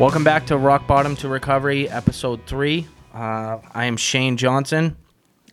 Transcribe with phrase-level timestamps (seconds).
[0.00, 2.88] Welcome back to Rock Bottom to Recovery, episode three.
[3.14, 4.96] Uh, I am Shane Johnson.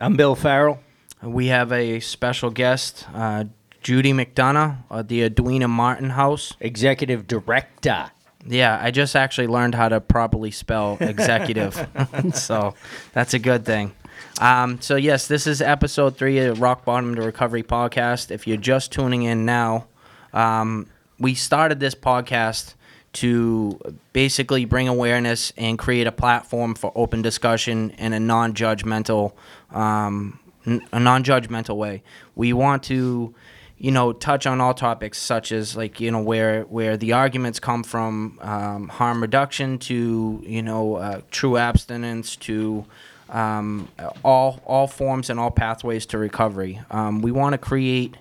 [0.02, 0.80] I'm Bill Farrell.
[1.22, 3.46] We have a special guest, uh,
[3.84, 6.54] Judy McDonough at the Edwina Martin House.
[6.60, 8.10] Executive Director.
[8.44, 11.88] Yeah, I just actually learned how to properly spell executive,
[12.34, 12.74] so
[13.14, 13.94] that's a good thing.
[14.40, 18.32] Um, so yes, this is episode three of Rock Bottom to Recovery podcast.
[18.32, 19.86] If you're just tuning in now,
[20.34, 20.88] um,
[21.20, 22.74] we started this podcast
[23.14, 23.80] to
[24.14, 29.34] basically bring awareness and create a platform for open discussion in a non-judgmental,
[29.72, 32.04] um, n- a non-judgmental way.
[32.36, 33.36] We want to
[33.82, 37.60] you know, touch on all topics such as like you know where where the arguments
[37.60, 42.86] come from um, harm reduction to you know uh, true abstinence to
[43.30, 43.88] um,
[44.24, 46.80] all all forms and all pathways to recovery.
[46.92, 48.18] Um, we want to create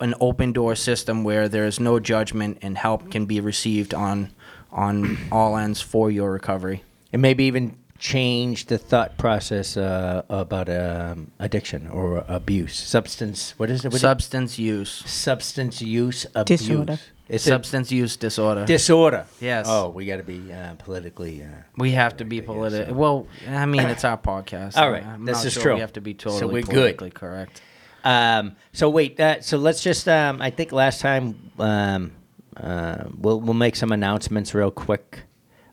[0.00, 4.30] an open door system where there is no judgment and help can be received on
[4.72, 6.82] on all ends for your recovery.
[7.12, 12.76] And maybe even change the thought process uh, about um, addiction or abuse.
[12.76, 13.88] Substance, what is it?
[13.88, 14.06] What is it?
[14.06, 16.60] Substance use, Substance use abuse.
[16.60, 16.98] Disorder.
[17.26, 18.66] It's a substance use disorder.
[18.66, 19.24] disorder.
[19.40, 19.64] Yes.
[19.68, 21.42] Oh, we got to be uh, politically.
[21.42, 21.46] Uh,
[21.78, 22.94] We have to be political.
[22.94, 24.76] Well, I mean, it's our podcast.
[24.76, 25.74] All right, I'm this not is sure true.
[25.74, 26.70] We have to be So totally we're good.
[26.74, 27.62] politically correct.
[28.04, 30.08] Um, so wait, uh, so let's just.
[30.08, 32.12] Um, I think last time um,
[32.56, 35.22] uh, we'll we'll make some announcements real quick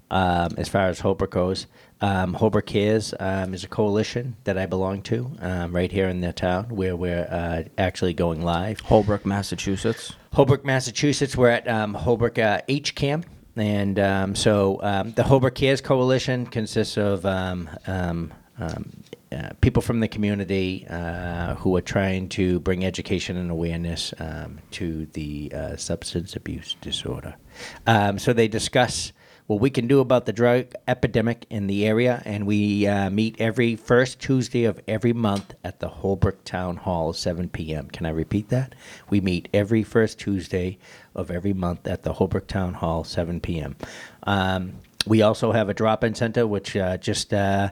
[0.10, 1.68] um, as far as Holbrook goes.
[2.02, 6.22] Um, Holbrook Cares um, is a coalition that I belong to um, right here in
[6.22, 8.80] the town where we're uh, actually going live.
[8.80, 10.14] Holbrook, Massachusetts.
[10.34, 11.38] Holbrook, Massachusetts.
[11.38, 13.28] We're at um, Holbrook uh, H Camp.
[13.56, 18.90] And um, so um, the Holbrook Cares Coalition consists of um, um, um,
[19.32, 24.60] uh, people from the community uh, who are trying to bring education and awareness um,
[24.72, 27.36] to the uh, substance abuse disorder.
[27.88, 29.14] Um, so they discuss
[29.48, 33.36] what we can do about the drug epidemic in the area, and we uh, meet
[33.40, 37.90] every first Tuesday of every month at the Holbrook Town Hall, 7 p.m.
[37.90, 38.76] Can I repeat that?
[39.10, 40.78] We meet every first Tuesday
[41.16, 43.76] of every month at the Holbrook Town Hall, 7 p.m.
[44.24, 44.74] Um,
[45.06, 47.72] we also have a drop-in center, which uh, just uh,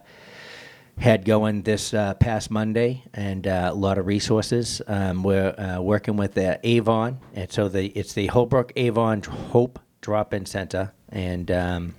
[0.99, 4.81] had going this uh, past Monday, and uh, a lot of resources.
[4.85, 10.45] Um, we're uh, working with Avon, and so the it's the Holbrook Avon Hope Drop-In
[10.45, 11.95] Center, and um,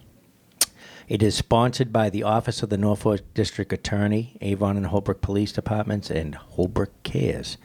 [1.09, 5.53] it is sponsored by the Office of the Norfolk District Attorney, Avon and Holbrook Police
[5.53, 7.57] Departments, and Holbrook Cares.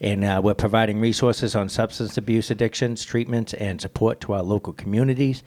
[0.00, 4.72] And uh, we're providing resources on substance abuse addictions, treatments, and support to our local
[4.72, 5.42] communities.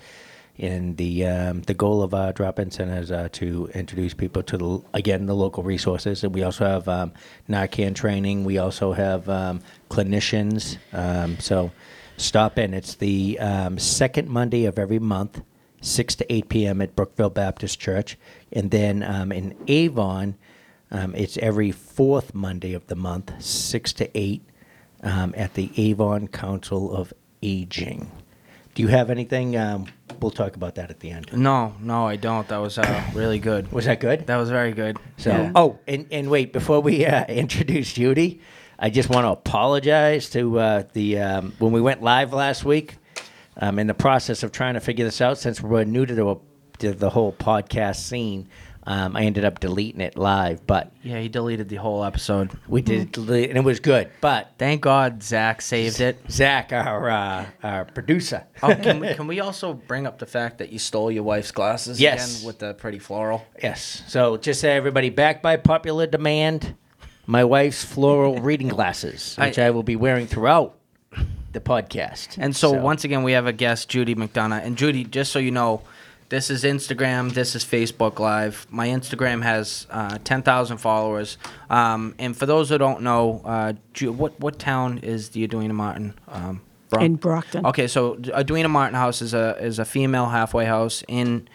[0.60, 4.58] And the um, the goal of our drop-in center is uh, to introduce people to
[4.58, 7.12] the again the local resources, and we also have um,
[7.50, 8.44] Narcan training.
[8.44, 10.78] We also have um, clinicians.
[10.94, 11.72] Um, so
[12.18, 12.76] stop in.
[12.76, 15.42] It's the um, second Monday of every month,
[15.82, 16.84] six to eight p.m.
[16.84, 18.16] at Brookville Baptist Church,
[18.52, 20.36] and then um, in Avon,
[20.92, 24.44] um, it's every fourth Monday of the month, six to eight,
[25.02, 28.12] um, at the Avon Council of Aging.
[28.76, 29.58] Do you have anything?
[29.58, 29.88] Um,
[30.22, 31.32] we'll talk about that at the end.
[31.34, 32.48] No, no, I don't.
[32.48, 33.72] That was uh, really good.
[33.72, 34.28] Was that good?
[34.28, 34.98] That was very good.
[35.18, 35.52] So, Yeah.
[35.56, 38.42] oh, and, and wait, before we uh, introduce Judy,
[38.80, 42.98] I just want to apologize to uh, the um, when we went live last week.
[43.56, 46.36] Um, in the process of trying to figure this out, since we're new to the,
[46.80, 48.50] to the whole podcast scene,
[48.86, 50.68] um, I ended up deleting it live.
[50.68, 52.52] But Yeah, he deleted the whole episode.
[52.68, 54.10] we did, delete, and it was good.
[54.22, 56.20] But Thank God Zach saved it.
[56.30, 60.58] Zach, our uh, our producer, Oh, can we, can we also bring up the fact
[60.58, 62.36] that you stole your wife's glasses Yes.
[62.38, 63.46] again with the pretty floral?
[63.62, 64.04] yes.
[64.08, 66.76] So just say everybody, back by popular demand,
[67.26, 70.76] my wife's floral reading glasses, which I, I- will be wearing throughout
[71.54, 72.38] the podcast.
[72.40, 74.66] And so, once again, we have a guest, Judy McDonough.
[74.66, 75.84] And Judy, just so you know,
[76.34, 78.66] this is Instagram, this is Facebook Live.
[78.72, 81.38] My Instagram has uh, 10,000 followers.
[81.70, 85.76] Um, and for those who don't know, uh, Ju- what what town is the Edwina
[85.76, 86.16] Martin?
[86.28, 87.68] Um, Bron- In Brockton.
[87.68, 91.48] Okay, so Edwina Martin House is a is a female halfway house in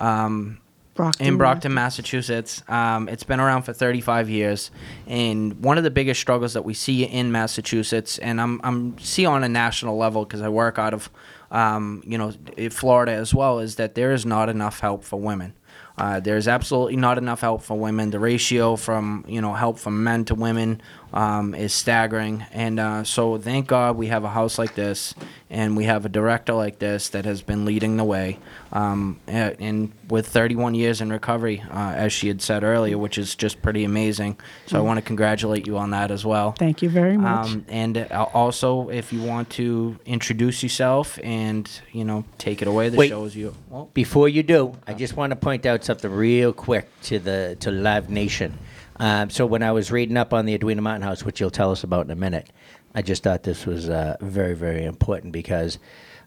[0.00, 0.58] um,
[0.94, 1.26] Brockton.
[1.26, 2.62] in Brockton, Massachusetts.
[2.68, 4.70] Um, it's been around for 35 years,
[5.06, 9.24] and one of the biggest struggles that we see in Massachusetts, and I'm I'm see
[9.24, 11.08] on a national level because I work out of,
[11.50, 12.32] um, you know,
[12.70, 15.54] Florida as well, is that there is not enough help for women.
[15.98, 18.10] Uh, there's absolutely not enough help for women.
[18.10, 20.80] The ratio from you know help from men to women
[21.16, 25.14] um, is staggering, and uh, so thank God we have a house like this,
[25.48, 28.38] and we have a director like this that has been leading the way.
[28.70, 33.16] Um, a- and with 31 years in recovery, uh, as she had said earlier, which
[33.16, 34.38] is just pretty amazing.
[34.66, 36.52] So I want to congratulate you on that as well.
[36.52, 37.46] Thank you very much.
[37.46, 42.68] Um, and uh, also, if you want to introduce yourself and you know take it
[42.68, 43.08] away, the Wait.
[43.08, 43.54] show is you.
[43.70, 47.56] Well, Before you do, I just want to point out something real quick to the
[47.60, 48.58] to Live Nation.
[48.98, 51.70] Um, so when I was reading up on the Edwina Martin House, which you'll tell
[51.70, 52.48] us about in a minute,
[52.94, 55.78] I just thought this was uh, very very important because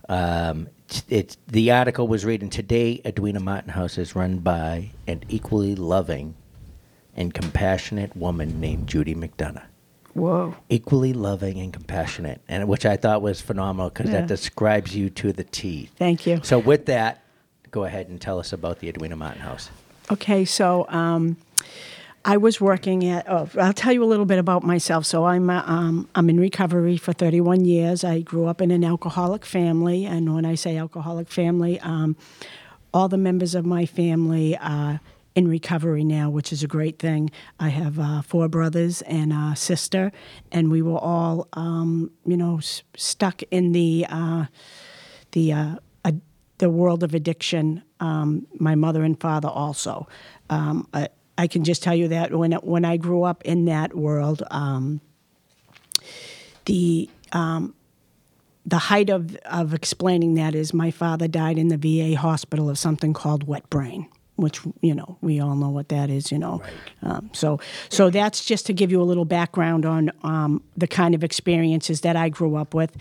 [0.07, 0.67] um,
[1.07, 3.01] it's the article was reading today.
[3.05, 6.35] Edwina Martin House is run by an equally loving
[7.15, 9.63] and compassionate woman named Judy McDonough
[10.13, 10.55] Whoa.
[10.69, 14.21] equally loving and compassionate, and which I thought was phenomenal because Yeah.
[14.21, 15.89] that describes you to the T.
[15.97, 16.39] Thank you.
[16.43, 17.23] So with that,
[17.71, 19.69] go ahead and tell us about the Edwina Martin House.
[20.11, 21.37] Okay, so um,
[22.25, 23.29] I was working at.
[23.29, 25.05] Oh, I'll tell you a little bit about myself.
[25.05, 28.03] So I'm uh, um, I'm in recovery for 31 years.
[28.03, 32.15] I grew up in an alcoholic family, and when I say alcoholic family, um,
[32.93, 34.99] all the members of my family are
[35.35, 37.31] in recovery now, which is a great thing.
[37.59, 40.11] I have uh, four brothers and a sister,
[40.51, 44.45] and we were all, um, you know, s- stuck in the uh,
[45.31, 45.75] the uh,
[46.57, 47.81] the world of addiction.
[48.01, 50.07] Um, my mother and father also.
[50.49, 50.87] Um,
[51.39, 54.99] I can just tell you that when when I grew up in that world, um,
[56.65, 57.73] the um,
[58.65, 62.77] the height of of explaining that is my father died in the VA hospital of
[62.77, 64.09] something called wet brain,
[64.41, 66.31] which you know we all know what that is.
[66.31, 66.61] You know,
[67.01, 67.59] um, so
[67.89, 72.01] so that's just to give you a little background on um, the kind of experiences
[72.01, 72.95] that I grew up with,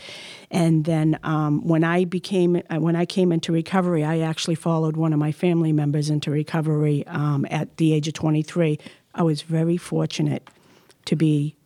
[0.50, 4.96] and then um, when I became uh, when I came into recovery, I actually followed
[4.96, 8.79] one of my family members into recovery um, at the age of 23.
[9.14, 10.49] I was very fortunate
[11.06, 11.56] to be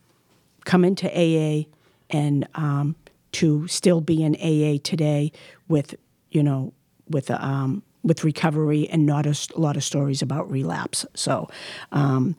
[0.65, 1.65] come into AA
[2.09, 2.95] and um,
[3.33, 5.31] to still be in AA today
[5.67, 5.95] with
[6.31, 6.73] you know
[7.09, 11.05] with um, with recovery and not a lot of stories about relapse.
[11.15, 11.49] So
[11.91, 12.35] um,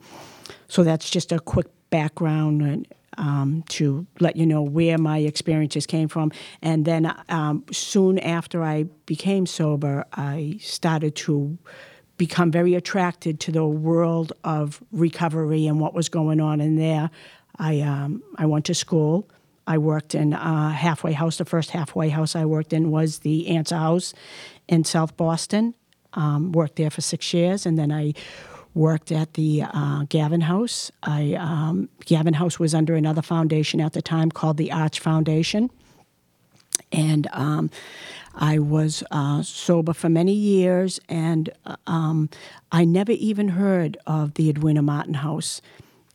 [0.67, 5.85] so that's just a quick background and, um, to let you know where my experiences
[5.85, 6.31] came from.
[6.61, 11.57] And then um, soon after I became sober, I started to
[12.17, 17.09] become very attracted to the world of recovery and what was going on in there.
[17.57, 19.29] I um, I went to school.
[19.67, 21.37] I worked in a halfway house.
[21.37, 24.13] The first halfway house I worked in was the Answer House
[24.67, 25.73] in South Boston.
[26.13, 28.13] Um, worked there for six years, and then I
[28.73, 30.91] worked at the uh, Gavin House.
[31.03, 35.69] I um, Gavin House was under another foundation at the time called the Arch Foundation,
[36.91, 37.69] and um,
[38.33, 42.29] I was uh, sober for many years, and uh, um,
[42.71, 45.61] I never even heard of the Edwina Martin House.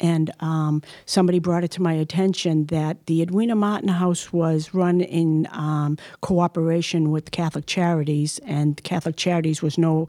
[0.01, 5.01] And um, somebody brought it to my attention that the Edwina Martin House was run
[5.01, 10.09] in um, cooperation with Catholic Charities, and Catholic Charities was no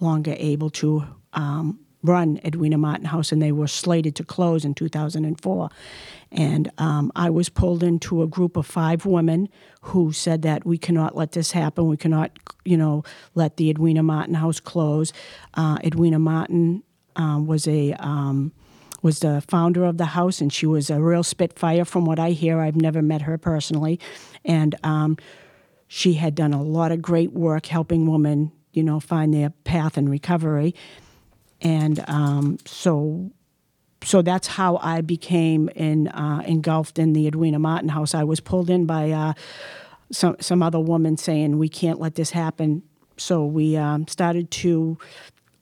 [0.00, 4.74] longer able to um, run Edwina Martin House, and they were slated to close in
[4.74, 5.68] 2004.
[6.32, 9.48] And um, I was pulled into a group of five women
[9.82, 11.88] who said that we cannot let this happen.
[11.88, 12.30] We cannot,
[12.64, 13.04] you know,
[13.34, 15.12] let the Edwina Martin House close.
[15.54, 16.82] Uh, Edwina Martin
[17.16, 18.52] um, was a um,
[19.02, 21.84] was the founder of the house, and she was a real spitfire.
[21.84, 24.00] From what I hear, I've never met her personally,
[24.44, 25.16] and um,
[25.88, 29.98] she had done a lot of great work helping women, you know, find their path
[29.98, 30.74] in recovery.
[31.60, 33.30] And um, so,
[34.02, 38.14] so that's how I became in, uh, engulfed in the Edwina Martin house.
[38.14, 39.34] I was pulled in by uh,
[40.12, 42.82] some some other woman saying we can't let this happen.
[43.16, 44.98] So we um, started to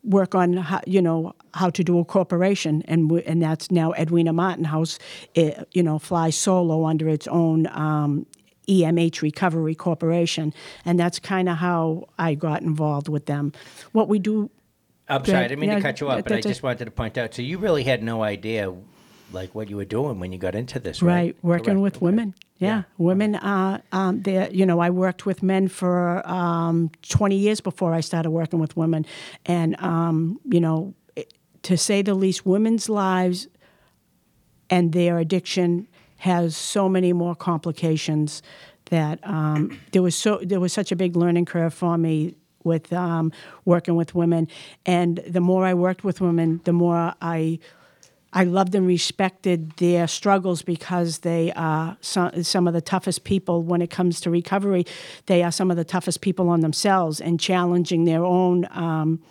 [0.03, 3.93] work on how, you know how to do a corporation, and we, and that's now
[3.93, 4.99] Edwina Martin House.
[5.35, 7.67] It, you know, flies solo under its own.
[7.67, 8.25] Um,
[8.69, 10.53] EMH Recovery Corporation,
[10.85, 13.51] and that's kind of how I got involved with them.
[13.91, 14.49] What we do
[15.11, 16.91] I'm sorry, I didn't mean Yeah, to cut you off, but I just wanted to
[16.91, 17.33] point out.
[17.33, 18.73] So you really had no idea,
[19.31, 21.13] like what you were doing when you got into this, right?
[21.13, 22.05] Right, working Correct, with okay.
[22.05, 22.35] women.
[22.61, 23.39] Yeah, Yeah, women.
[23.91, 28.59] Um, you know, I worked with men for um, 20 years before I started working
[28.59, 29.05] with women,
[29.45, 33.47] and um, you know, it- to say the least, women's lives
[34.69, 35.87] and their addiction
[36.17, 38.41] has so many more complications
[38.85, 42.93] that um, there was so there was such a big learning curve for me with
[42.93, 43.31] um,
[43.65, 44.47] working with women,
[44.85, 47.57] and the more I worked with women, the more I
[48.33, 53.61] I loved and respected their struggles because they are some, some of the toughest people
[53.61, 54.85] when it comes to recovery.
[55.25, 59.21] They are some of the toughest people on themselves and challenging their own um,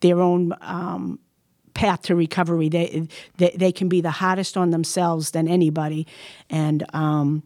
[0.00, 1.18] their own um,
[1.74, 2.68] path to recovery.
[2.68, 6.06] They, they they can be the hardest on themselves than anybody,
[6.48, 7.42] and um,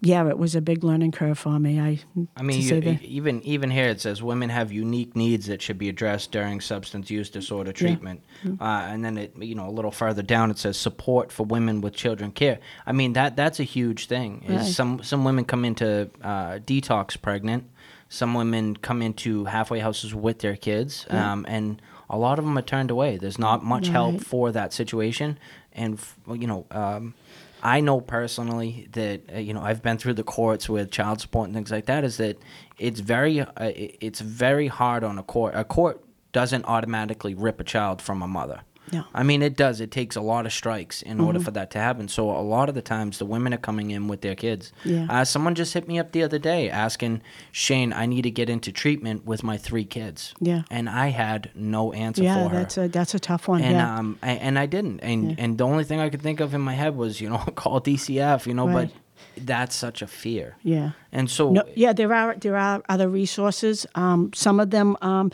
[0.00, 1.80] yeah, it was a big learning curve for me.
[1.80, 1.98] I
[2.36, 5.88] I mean, you, even even here it says women have unique needs that should be
[5.88, 8.62] addressed during substance use disorder treatment, Mm-hmm.
[8.62, 11.80] uh, and then it you know a little further down it says support for women
[11.80, 12.58] with children care.
[12.86, 14.44] I mean that that's a huge thing.
[14.46, 14.66] Is Right.
[14.66, 17.64] Some some women come into uh, detox pregnant,
[18.08, 22.56] some women come into halfway houses with their kids, um, and a lot of them
[22.56, 23.16] are turned away.
[23.18, 25.38] There's not much help for that situation,
[25.72, 26.66] and f- you know.
[26.70, 27.14] Um,
[27.62, 31.46] I know personally that uh, you know I've been through the courts with child support
[31.46, 32.04] and things like that.
[32.04, 32.38] Is that
[32.78, 35.54] it's very uh, it's very hard on a court.
[35.54, 38.60] A court doesn't automatically rip a child from a mother.
[38.92, 39.04] No.
[39.14, 39.80] I mean it does.
[39.80, 42.08] It takes a lot of strikes in order for that to happen.
[42.08, 44.72] So a lot of the times the women are coming in with their kids.
[44.84, 45.06] Yeah.
[45.10, 48.48] Uh, someone just hit me up the other day asking Shane, I need to get
[48.48, 50.34] into treatment with my three kids.
[50.40, 50.62] Yeah.
[50.70, 53.62] And I had no answer yeah, for her that's a that's a tough one.
[53.62, 56.40] and yeah, um I, and I didn't and and the only thing I could think
[56.40, 58.90] of in my head was you know call DCF you know Right.
[58.90, 59.00] but
[59.46, 60.92] that's such a fear yeah.
[61.12, 63.86] and so No, yeah, there are there are other resources.
[63.94, 65.30] Um, some of them, um,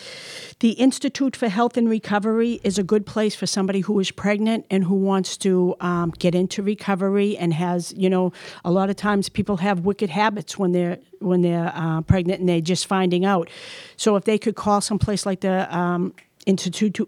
[0.61, 4.67] the Institute for Health and Recovery is a good place for somebody who is pregnant
[4.71, 8.33] and who wants to um, get into recovery and has you know
[8.65, 12.49] a lot of times people have wicked habits when they're when they're uh, pregnant and
[12.49, 13.49] they're just finding out.
[13.97, 16.15] So if they could call someplace like the um,
[16.47, 16.99] Institute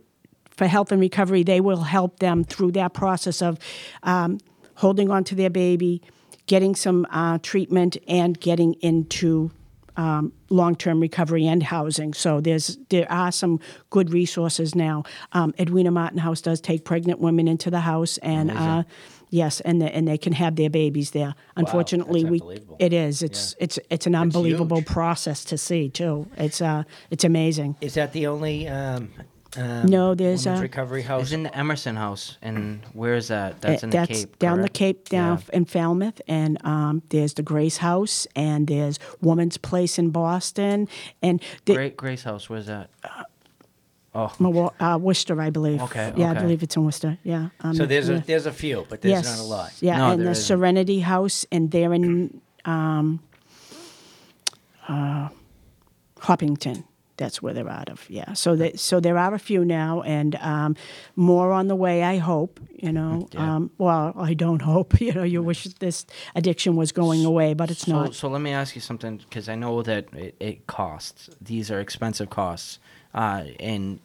[0.56, 3.58] for Health and Recovery, they will help them through that process of
[4.02, 4.38] um,
[4.76, 6.02] holding on to their baby,
[6.46, 9.50] getting some uh, treatment, and getting into
[9.96, 12.12] um, long-term recovery and housing.
[12.14, 13.60] So there's there are some
[13.90, 15.04] good resources now.
[15.32, 18.82] Um, Edwina Martin House does take pregnant women into the house, and uh,
[19.30, 21.34] yes, and the, and they can have their babies there.
[21.56, 26.28] Unfortunately, that's we it is it's it's it's an unbelievable process to see too.
[26.36, 27.76] It's uh it's amazing.
[27.80, 29.10] Is that the only um,
[29.56, 31.22] um, No, there's women's a- recovery house?
[31.24, 34.38] it's in the Emerson House and where is that that's Uh, in the that's Cape
[34.38, 34.68] down the?
[34.68, 35.56] Cape, down Yeah.
[35.56, 40.88] in Falmouth, and um, there's the Grace House, and there's Woman's Place in Boston,
[41.22, 42.90] and the, Great Grace House where's that
[44.14, 45.80] oh Milwa- uh, Worcester, I believe.
[45.82, 46.38] Okay, Yeah, okay.
[46.38, 47.18] I believe it's in Worcester.
[47.22, 47.48] Yeah.
[47.60, 48.16] Um, so there's yeah.
[48.16, 49.38] a there's a few, but there's yes.
[49.38, 49.72] not a lot.
[49.80, 50.44] Yeah, No, and the isn't.
[50.44, 53.20] Serenity House, and they're in um,
[54.88, 55.28] uh,
[56.20, 56.84] Hopkinton.
[57.16, 58.08] That's where they're out of.
[58.10, 58.32] Yeah.
[58.34, 60.76] So that so there are a few now, and um,
[61.14, 62.02] more on the way.
[62.02, 62.60] I hope.
[62.74, 63.28] You know.
[63.32, 63.56] Yeah.
[63.56, 64.94] Um, well, I don't hope.
[65.06, 66.04] You know, you wish this
[66.34, 68.14] addiction was going away, but it's so, not.
[68.14, 71.30] so let me ask you something because I know that it, it costs.
[71.40, 72.80] These are expensive costs,
[73.14, 74.00] uh, and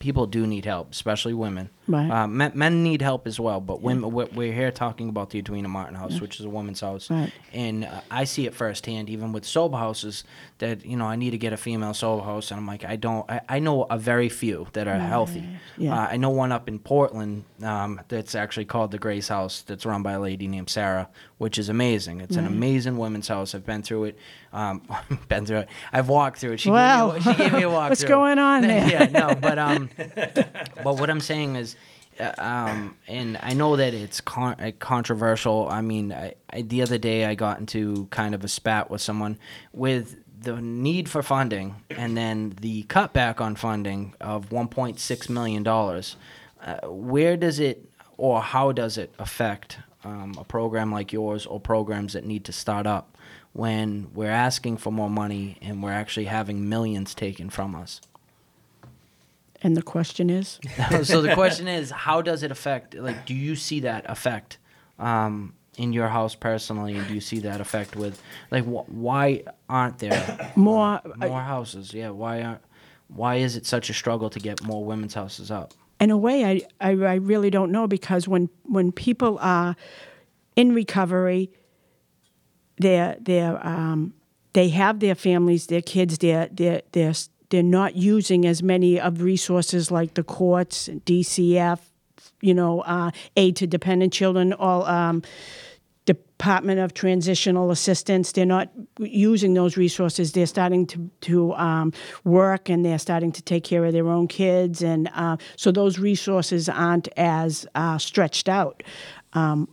[0.00, 1.70] people do need help, especially women.
[1.90, 2.10] Right.
[2.10, 4.12] Uh, men, men need help as well, but women.
[4.12, 7.32] We're, we're here talking about the Edwina Martin House, which is a woman's house, Right.
[7.52, 10.24] and uh, I see it firsthand, even with sober houses.
[10.58, 12.96] That you know, I need to get a female sober house, and I'm like, I
[12.96, 13.28] don't.
[13.30, 15.46] I, I know a very few that are healthy.
[15.78, 15.94] Yeah.
[15.98, 19.62] Uh, I know one up in Portland um, that's actually called the Grace House.
[19.62, 22.20] That's run by a lady named Sarah, which is amazing.
[22.20, 23.54] It's an amazing women's house.
[23.54, 24.18] I've been through it.
[24.52, 24.82] Um,
[25.28, 25.68] been through it.
[25.92, 26.60] I've walked through it.
[26.60, 27.12] She Wow.
[27.12, 27.88] gave me, a- she gave me a walk.
[27.90, 28.88] What's going on there?
[28.88, 29.88] yeah, no, but um,
[30.84, 31.76] but what I'm saying is.
[32.20, 35.68] Uh, um, and I know that it's con- uh, controversial.
[35.68, 39.00] I mean, I, I, the other day I got into kind of a spat with
[39.00, 39.38] someone
[39.72, 46.16] with the need for funding and then the cutback on funding of 1.6 million dollars.
[46.62, 51.58] Uh, where does it, or how does it affect um, a program like yours or
[51.58, 53.16] programs that need to start up
[53.52, 58.00] when we're asking for more money and we're actually having millions taken from us?
[59.62, 60.58] And the question is,
[61.02, 62.94] so the question is, how does it affect?
[62.94, 64.58] Like, do you see that effect
[64.98, 69.42] um, in your house personally, and do you see that effect with, like, wh- why
[69.68, 71.92] aren't there more more houses?
[71.92, 72.62] Yeah, why aren't?
[73.08, 75.72] Why is it such a struggle to get more women's houses up?
[76.00, 79.76] in a way, I, I, I really don't know because when when people are
[80.56, 81.50] in recovery,
[82.78, 84.14] they're they're um,
[84.54, 87.12] they have their families, their kids, they're they're they're
[87.50, 91.80] they're not using as many of resources like the courts, DCF,
[92.40, 94.84] you know, uh, aid to dependent children, all.
[94.86, 95.22] Um,
[96.06, 98.32] Department of Transitional Assistance.
[98.32, 100.32] They're not using those resources.
[100.32, 101.92] They're starting to to um,
[102.24, 105.98] work and they're starting to take care of their own kids, and uh, so those
[105.98, 108.82] resources aren't as uh, stretched out.
[109.34, 109.68] Um,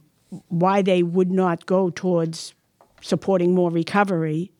[0.49, 2.53] why they would not go towards
[3.01, 4.51] supporting more recovery?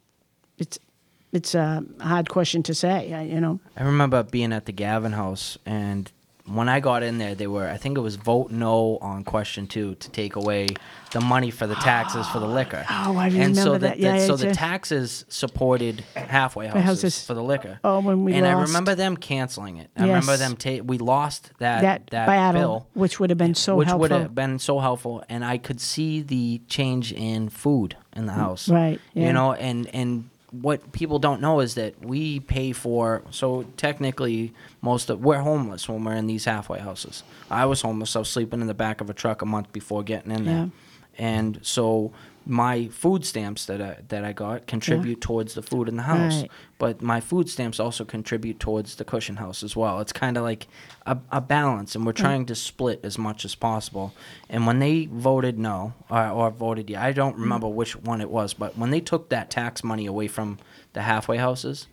[1.37, 2.97] It's a hard question to say.
[3.33, 3.59] You know.
[3.77, 6.11] I remember being at the Gavin house and
[6.47, 9.67] when I got in there, they were I think it was vote no on question
[9.67, 10.67] two to take away
[11.11, 12.85] the money for the taxes for the liquor.
[13.07, 13.99] Oh, I and so remember the, that.
[13.99, 17.25] Yeah, so the taxes supported halfway houses, houses.
[17.25, 17.79] for the liquor.
[17.83, 19.89] Oh, when we and I remember them canceling it.
[19.97, 20.55] I remember them.
[20.55, 23.79] Ta- we lost that that, that, battle, bill which would have been so helpful.
[23.79, 24.01] which helpful.
[24.17, 28.33] would have been so helpful and i could see the change in food in the
[28.33, 29.27] house Mm, right, yeah.
[29.27, 34.53] you know and and what people don't know is that we pay for so technically
[34.81, 37.23] most of we're homeless when we're in these halfway houses.
[37.51, 40.03] I was homeless i was sleeping in the back of a truck a month before
[40.03, 40.71] getting in there.
[41.17, 42.13] And so
[42.47, 46.41] my food stamps that I, that I got contribute towards the food in the house,
[46.41, 46.51] Right.
[46.77, 49.99] but my food stamps also contribute towards the cushion house as well.
[49.99, 50.67] It's kind of like
[51.05, 52.17] a, a balance, and we're mm.
[52.17, 54.13] trying to split as much as possible.
[54.49, 57.41] And when they voted no or, or voted yeah, I don't mm.
[57.41, 60.57] remember which one it was, but when they took that tax money away from
[60.93, 61.87] the halfway houses,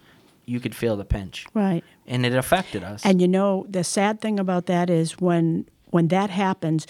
[0.47, 1.83] you could feel the pinch, right.
[2.07, 3.05] and it affected us.
[3.05, 6.87] And you know, the sad thing about that is when when that happens,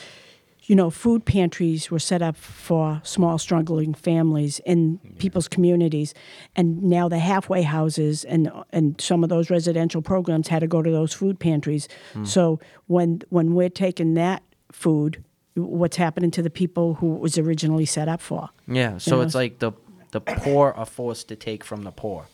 [0.67, 6.15] you know, food pantries were set up for small struggling families in people's communities,
[6.57, 10.83] and now the halfway houses and and some of those residential programs had to go
[10.83, 11.89] to those food pantries.
[12.15, 12.25] Hmm.
[12.25, 14.43] So when when we're taking that
[14.73, 15.23] food,
[15.55, 18.49] what's happening to the people who it was originally set up for?
[18.67, 19.73] yeah, so know, it's like the
[20.13, 22.27] the poor are forced to take from the poor.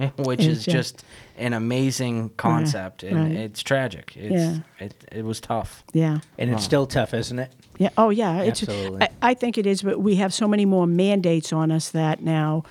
[0.00, 0.18] Right.
[0.26, 1.04] which is just- just
[1.38, 3.32] an amazing concept, and right.
[3.32, 4.14] it's tragic.
[4.16, 4.58] It's, Yeah.
[4.78, 5.84] it, it was tough.
[5.92, 6.18] Yeah.
[6.38, 7.50] And it's still tough, isn't it?
[7.78, 7.88] Yeah.
[7.96, 8.42] Oh, yeah.
[8.42, 9.02] It's, Absolutely.
[9.02, 12.22] I, I think it is, but we have so many more mandates on us that
[12.22, 12.66] now, w-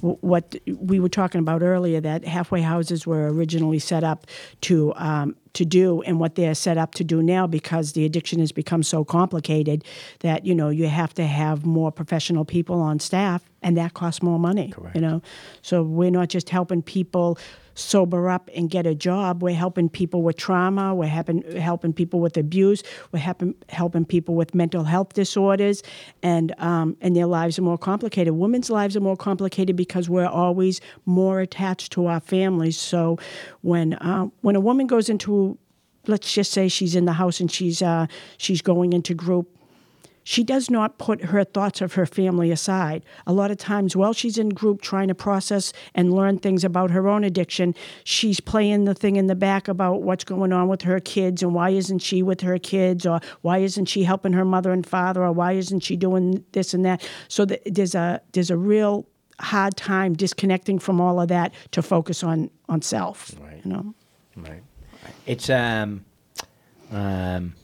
[0.00, 4.26] what we were talking about earlier, that halfway houses were originally set up
[4.62, 8.38] to um, to do, and what they're set up to do now, because the addiction
[8.38, 9.84] has become so complicated
[10.20, 14.22] that you know you have to have more professional people on staff, and that costs
[14.22, 14.70] more money.
[14.70, 14.94] Correct.
[14.94, 15.22] You know,
[15.62, 17.38] so we're not just helping people
[17.74, 19.42] sober up and get a job.
[19.42, 20.94] We're helping people with trauma.
[20.94, 22.82] We're helping helping people with abuse.
[23.12, 25.82] We're helping helping people with mental health disorders,
[26.22, 28.34] and um, and their lives are more complicated.
[28.34, 32.78] Women's lives are more complicated because we're always more attached to our families.
[32.78, 33.18] So
[33.62, 35.58] when uh, when a woman goes into
[36.06, 38.06] let's just say she's in the house and she's uh,
[38.38, 39.48] she's going into group
[40.24, 43.04] she does not put her thoughts of her family aside.
[43.26, 46.90] A lot of times, while she's in group trying to process and learn things about
[46.90, 47.74] her own addiction,
[48.04, 51.54] she's playing the thing in the back about what's going on with her kids and
[51.54, 55.24] why isn't she with her kids or why isn't she helping her mother and father
[55.24, 57.06] or why isn't she doing this and that.
[57.28, 59.06] So th- there's a there's a real
[59.40, 63.34] hard time disconnecting from all of that to focus on on self.
[63.40, 63.60] Right.
[63.64, 63.94] You know.
[64.36, 64.62] Right.
[65.26, 66.04] It's um,
[66.90, 67.54] um,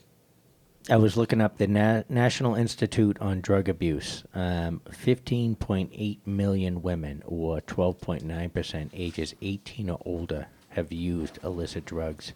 [0.89, 4.23] I was looking up the Na- National Institute on Drug Abuse.
[4.35, 12.33] Um, 15.8 million women, or 12.9 percent, ages 18 or older, have used illicit drugs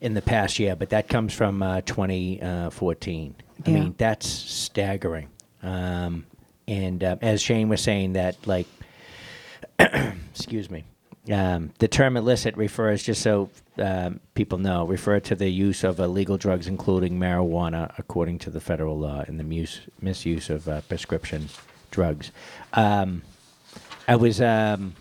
[0.00, 0.74] in the past year.
[0.74, 3.34] But that comes from uh, 2014.
[3.66, 3.74] I Yeah.
[3.74, 5.28] mean, that's staggering.
[5.62, 6.26] Um,
[6.66, 8.66] and uh, as Shane was saying, that like
[9.78, 10.84] excuse me.
[11.30, 15.98] Um, the term illicit refers, just so um, people know, refer to the use of
[15.98, 19.68] illegal drugs, including marijuana, according to the federal law, and the
[20.00, 21.48] misuse of uh, prescription
[21.90, 22.30] drugs.
[22.74, 23.22] Um,
[24.06, 24.94] I was um,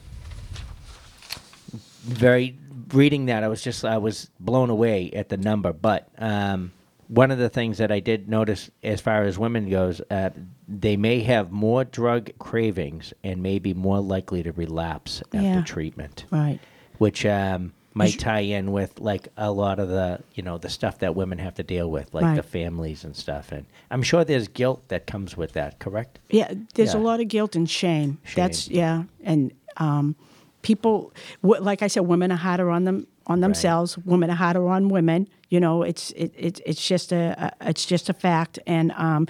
[2.03, 2.55] very
[2.93, 3.43] reading that.
[3.43, 5.73] I was just I was blown away at the number.
[5.73, 6.71] But um,
[7.07, 10.29] one of the things that I did notice, as far as women goes, uh,
[10.67, 15.61] they may have more drug cravings and may be more likely to relapse after Yeah.
[15.63, 16.59] treatment, Right.
[16.97, 20.97] which um, might tie in with like a lot of the you know the stuff
[20.99, 22.35] that women have to deal with, like Right.
[22.35, 23.51] the families and stuff.
[23.51, 25.77] And I'm sure there's guilt that comes with that.
[25.79, 26.17] Correct?
[26.31, 28.17] Yeah, there's a lot of guilt and shame.
[28.35, 28.75] That's Shame.
[28.77, 30.15] yeah, and um,
[30.63, 31.13] people,
[31.43, 33.97] w- like I said, women are harder on them on themselves.
[33.99, 35.27] Women are harder on women.
[35.49, 38.57] You know, it's it, it it's just a, a it's just a fact.
[38.65, 39.27] And um,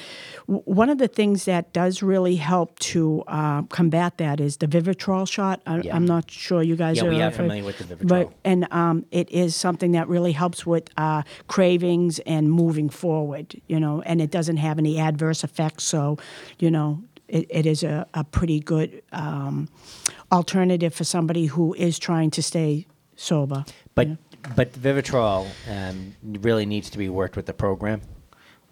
[0.47, 4.67] w- one of the things that does really help to uh, combat that is the
[4.67, 5.61] Vivitrol shot.
[5.67, 5.95] I, Yeah.
[5.95, 8.07] I'm not sure you guys Yeah, are we are familiar- familiar with the Vivitrol.
[8.07, 13.59] but and um, it is something that really helps with uh, cravings and moving forward,
[13.67, 15.83] you know, and it doesn't have any adverse effects.
[15.83, 16.17] So,
[16.57, 19.67] you know, it, it is a, a pretty good um,
[20.31, 23.65] alternative for somebody who is trying to stay sober.
[23.95, 24.09] But
[24.55, 28.01] but Vivitrol um, really needs to be worked with the program.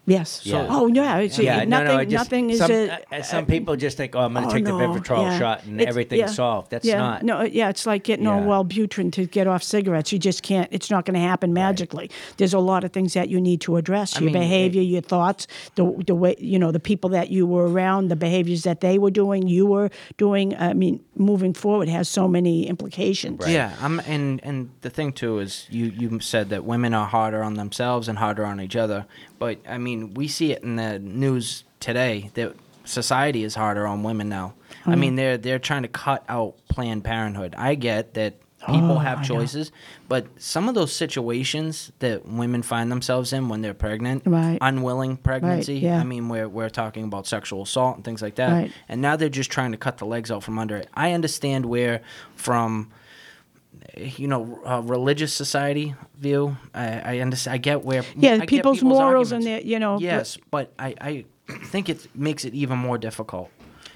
[0.08, 0.44] Yes.
[0.44, 0.66] Yeah.
[0.68, 1.18] Oh yeah.
[1.20, 1.70] It's, yeah, nothing.
[1.70, 2.04] no, no.
[2.04, 4.54] Just- nothing is some, a, uh, some people just think, "Oh, I'm going to Oh,
[4.54, 5.38] take no, the Vivitrol yeah.
[5.40, 6.26] shot and It's- everything's yeah.
[6.26, 7.24] solved." That's yeah, not.
[7.24, 8.32] No, yeah, it's like getting Yeah.
[8.32, 10.12] on Wellbutrin to get off cigarettes.
[10.12, 10.68] You just can't.
[10.72, 12.10] It's not going to happen magically.
[12.38, 15.46] There's a lot of things that you need to address: your mean, behavior, your thoughts,
[15.76, 18.98] the the way you know the people that you were around, the behaviors that they
[18.98, 20.56] were doing, you were doing.
[20.58, 23.48] I mean, moving forward has so many implications.
[23.48, 27.44] Yeah, I'm, and and the thing too is you you said that women are harder
[27.44, 29.06] on themselves and harder on each other,
[29.40, 34.04] but I mean we see it in the news today that society is harder on
[34.04, 34.54] women now.
[34.86, 35.00] I mm-hmm.
[35.00, 37.56] mean they're they're trying to cut out Planned Parenthood.
[37.58, 38.36] I get that
[38.68, 39.72] people Oh, have choices,
[40.08, 44.58] but some of those situations that women find themselves in when they're pregnant, Right.
[44.62, 45.80] unwilling pregnancy.
[45.80, 46.00] yeah.
[46.00, 48.72] I mean we're we're talking about sexual assault and things like that, Right.
[48.90, 50.88] and now they're just trying to cut the legs out from under it.
[50.94, 52.02] I understand where
[52.36, 52.92] from
[53.98, 56.56] you know, uh, religious society view.
[56.74, 57.56] I, I understand.
[57.56, 58.04] I get where.
[58.16, 61.26] Yeah, I get people's morals and their, you know, Yes, but I, I
[61.66, 63.50] think it makes it even more difficult.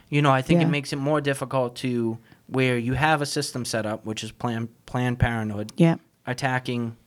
[0.09, 0.67] You know, I think Yeah.
[0.67, 4.31] it makes it more difficult to where you have a system set up, which is
[4.31, 5.95] Planned Planned Parenthood, Yeah.
[6.25, 6.97] attacking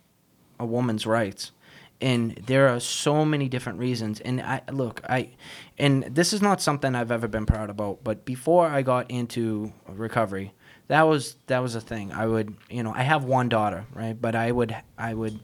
[0.58, 1.52] a woman's rights.
[2.00, 4.20] And there are so many different reasons.
[4.20, 5.30] And I look, I,
[5.78, 8.04] and this is not something I've ever been proud about.
[8.04, 10.52] But before I got into recovery,
[10.88, 12.12] that was that was a thing.
[12.12, 14.18] I would, you know, I have one daughter, right?
[14.18, 15.40] But I would I would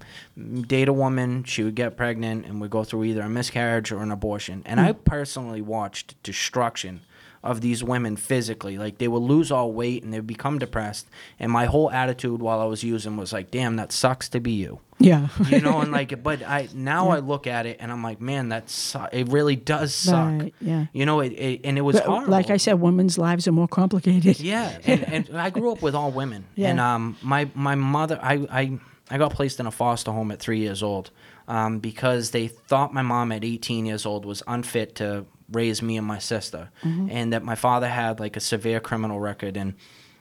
[0.67, 1.45] date a woman.
[1.45, 4.63] She would get pregnant, and would go through either a miscarriage or an abortion.
[4.65, 4.87] And hmm.
[4.87, 7.03] I personally watched destruction
[7.45, 8.77] of these women physically.
[8.79, 11.07] Like they would lose all weight and they'd become depressed.
[11.39, 14.53] And my whole attitude while I was using was like, "Damn, that sucks to be
[14.53, 15.29] you." Yeah.
[15.51, 18.49] You know, and like, but I now I look at it and I'm like, man,
[18.49, 20.41] that su- it really does suck.
[20.41, 20.87] Right, yeah.
[20.93, 22.31] You know, it, it and it was But, horrible.
[22.33, 24.41] like I said, women's lives are more complicated.
[24.41, 26.71] Yeah, and, and I grew up with all women, Yeah.
[26.71, 28.79] and um, my my mother, I, I
[29.11, 31.11] I got placed in a foster home at three years old,
[31.47, 35.97] um, because they thought my mom at 18 years old was unfit to raise me
[35.97, 39.75] and my sister, and that my father had like a severe criminal record, and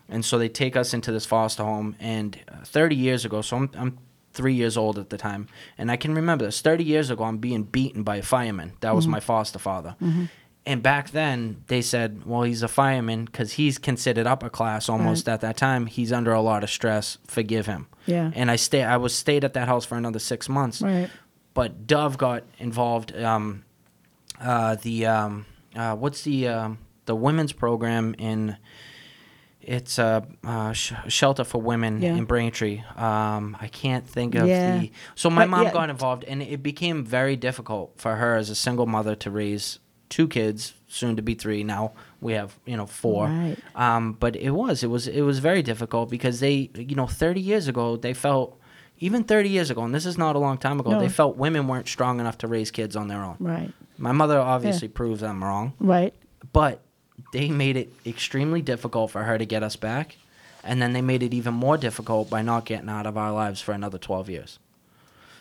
[0.10, 3.58] and so they take us into this foster home, and uh, 30 years ago, so
[3.58, 3.98] I'm I'm
[4.34, 6.62] three years old at the time, and I can remember this.
[6.62, 8.74] 30 years ago, I'm being beaten by a fireman.
[8.82, 9.96] That was my foster father.
[10.66, 15.28] And back then, they said, well, he's a fireman because he's considered upper class almost
[15.28, 15.88] at that time.
[15.88, 17.18] He's under a lot of stress.
[17.28, 17.88] Forgive him.
[18.06, 18.32] Yeah.
[18.34, 18.82] And I stay.
[18.82, 20.82] I was stayed at that house for another six months.
[20.82, 21.10] Right.
[21.54, 23.14] But Dove got involved.
[23.16, 23.66] Um,
[24.42, 28.58] uh, the um, uh, what's the um, the women's program in?
[29.66, 32.16] It's a uh, sh- shelter for women Yeah.
[32.16, 32.84] in Braintree.
[32.98, 34.80] Um, I can't think of Yeah.
[34.80, 34.92] the.
[35.16, 35.72] So my But, mom yeah.
[35.72, 39.80] got involved, and it became very difficult for her as a single mother to raise
[40.10, 41.64] two kids, soon to be three.
[41.64, 43.28] Now we have you know four.
[43.28, 43.56] Right.
[43.74, 47.40] Um, but it was it was it was very difficult because they you know 30
[47.40, 48.60] years ago they felt
[49.04, 51.00] even 30 years ago and this is not a long time ago No.
[51.00, 53.36] they felt women weren't strong enough to raise kids on their own.
[53.40, 53.72] Right.
[53.98, 56.14] My mother obviously proved them wrong, Right.
[56.54, 56.82] but
[57.34, 60.18] they made it extremely difficult for her to get us back,
[60.64, 63.62] and then they made it even more difficult by not getting out of our lives
[63.62, 64.60] for another 12 years.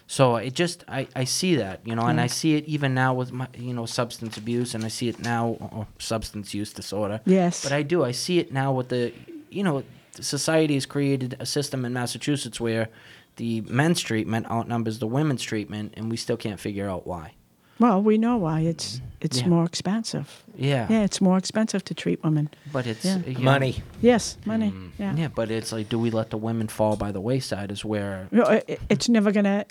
[0.07, 3.14] So it just I, I see that you know, and I see it even now
[3.14, 7.20] with my you know substance abuse, and I see it now or substance use disorder.
[7.25, 7.62] Yes.
[7.62, 9.12] But I do I see it now with the
[9.51, 9.83] you know
[10.20, 12.88] society has created a system in Massachusetts where
[13.37, 17.35] the men's treatment outnumbers the women's treatment, and we still can't figure out why.
[17.79, 18.61] Well, we know why.
[18.61, 19.49] It's it's Yeah.
[19.49, 20.45] more expensive.
[20.57, 20.87] Yeah.
[20.90, 22.49] Yeah, it's more expensive to treat women.
[22.73, 23.18] But it's Yeah.
[23.27, 23.83] you know, Money.
[24.01, 24.71] Yes, money.
[24.71, 24.90] Mm.
[24.99, 25.16] Yeah.
[25.16, 27.73] Yeah, but it's like, do we let the women fall by the wayside?
[27.73, 29.64] Is where No, it- it's never gonna.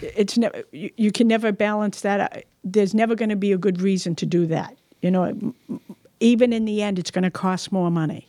[0.00, 0.62] It's never.
[0.72, 2.20] You, you can never balance that.
[2.20, 2.42] out.
[2.64, 4.74] There's never going to be a good reason to do that.
[5.02, 5.80] You know, m- m-
[6.20, 8.26] even in the end, it's going to cost more money.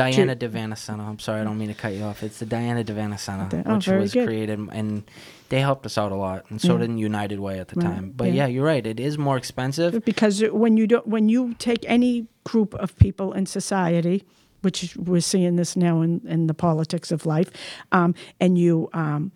[0.00, 1.04] Diana Devana Center.
[1.04, 2.22] I'm sorry, I don't mean to cut you off.
[2.22, 4.26] It's the Diana Devana Center, oh, which was good.
[4.26, 5.02] created, and
[5.48, 6.86] they helped us out a lot, and so Yeah.
[6.86, 8.12] did United Way at the Right, time.
[8.16, 8.34] But yeah.
[8.34, 8.46] yeah.
[8.46, 8.86] you're right.
[8.86, 10.04] It is more expensive.
[10.04, 14.24] Because when you don't, when you take any group of people in society,
[14.62, 17.50] which we're seeing this now in, in the politics of life,
[17.92, 19.32] um, and you um,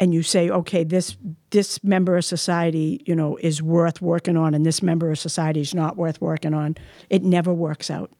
[0.00, 1.16] and you say, okay, this
[1.50, 5.60] this member of society, you know, is worth working on, and this member of society
[5.60, 6.76] is not worth working on.
[7.10, 8.10] It never works out.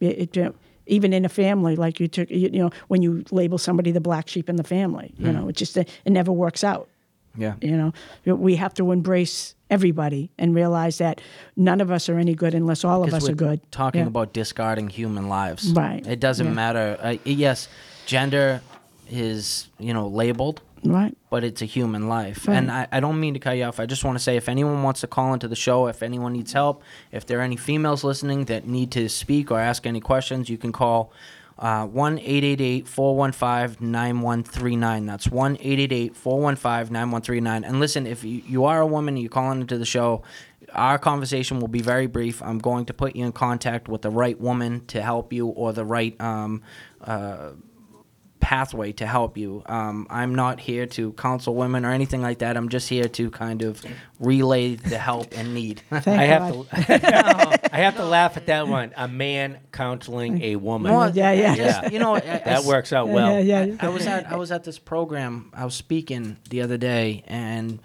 [0.00, 0.54] It, it
[0.86, 4.00] even in a family, like you took, you, you know, when you label somebody the
[4.00, 6.88] black sheep in the family, you know, it just it never works out.
[7.36, 7.54] Yeah.
[7.60, 7.76] You
[8.26, 11.20] know, we have to embrace everybody and realize that
[11.56, 13.60] none of us are any good unless all of us are good.
[13.72, 14.06] Talking Yeah.
[14.06, 15.72] about discarding human lives.
[15.72, 16.52] Right, It doesn't yeah.
[16.52, 16.96] matter.
[17.02, 17.66] Uh, yes,
[18.06, 18.60] gender
[19.10, 21.16] is you know labeled, right.
[21.30, 22.46] but it's a human life.
[22.46, 22.56] Right.
[22.56, 23.80] And I, I don't mean to cut you off.
[23.80, 26.32] I just want to say if anyone wants to call into the show, if anyone
[26.32, 30.00] needs help, if there are any females listening that need to speak or ask any
[30.00, 31.12] questions, you can call
[31.58, 35.06] uh, 1 888 415 9139.
[35.06, 37.64] That's 1 888 415 9139.
[37.64, 40.22] And listen, if you, you are a woman and you're calling into the show,
[40.72, 42.42] our conversation will be very brief.
[42.42, 45.72] I'm going to put you in contact with the right woman to help you or
[45.72, 46.62] the right um,
[47.00, 47.50] uh,
[48.44, 49.62] pathway to help you.
[49.64, 52.58] Um, I'm not here to counsel women or anything like that.
[52.58, 53.82] I'm just here to kind of
[54.20, 55.80] relay the help and need.
[55.90, 56.68] I have God.
[56.70, 57.74] to.
[57.74, 58.92] I have to laugh at that one.
[58.96, 60.92] A man counseling a woman.
[60.92, 61.54] Well, Yeah, yeah.
[61.56, 63.42] just, you know, I- I that s- works out well.
[63.42, 63.76] Yeah, yeah.
[63.80, 65.50] I was at I was at this program.
[65.54, 67.80] I was speaking the other day, and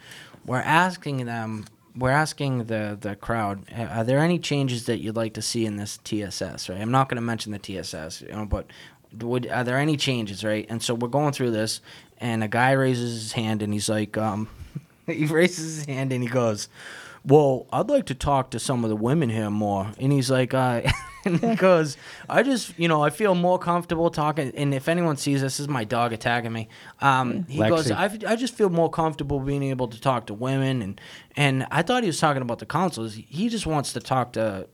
[0.45, 1.65] we're asking them.
[1.95, 3.63] We're asking the the crowd.
[3.76, 6.69] "Uh, Are there any changes that you'd like to see in this TSS?
[6.69, 6.80] Right.
[6.82, 8.67] I'm not going to mention the TSS, you know, but
[9.17, 10.43] would are there any changes?
[10.43, 10.65] Right.
[10.69, 11.82] And so we're going through this,
[12.17, 14.50] and a guy raises his hand, and he's like, um,
[15.06, 16.67] he raises his hand, and he goes.
[17.26, 19.91] Well, I'd like to talk to some of the women here more.
[20.00, 20.82] And he's like, uh,
[21.26, 21.98] and he goes,
[22.30, 24.52] I just, you know, I feel more comfortable talking.
[24.56, 26.69] And if anyone sees this, this is my dog attacking me.
[27.02, 30.82] Um, he goes, I, I just feel more comfortable being able to talk to women.
[30.82, 31.02] And,
[31.36, 33.15] and I thought he was talking about the counselors.
[33.15, 34.67] He just wants to talk to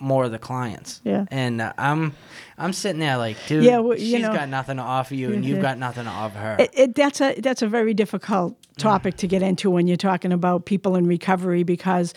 [0.00, 1.00] more of the clients.
[1.04, 1.26] Yeah.
[1.30, 2.14] And uh, I'm,
[2.58, 5.44] I'm sitting there like, dude, Yeah, well, she's know- got nothing to offer you, and
[5.44, 5.62] you've Yeah.
[5.62, 6.56] got nothing to offer her.
[6.58, 10.32] It, it, that's a that's a very difficult topic to get into when you're talking
[10.32, 12.14] about people in recovery because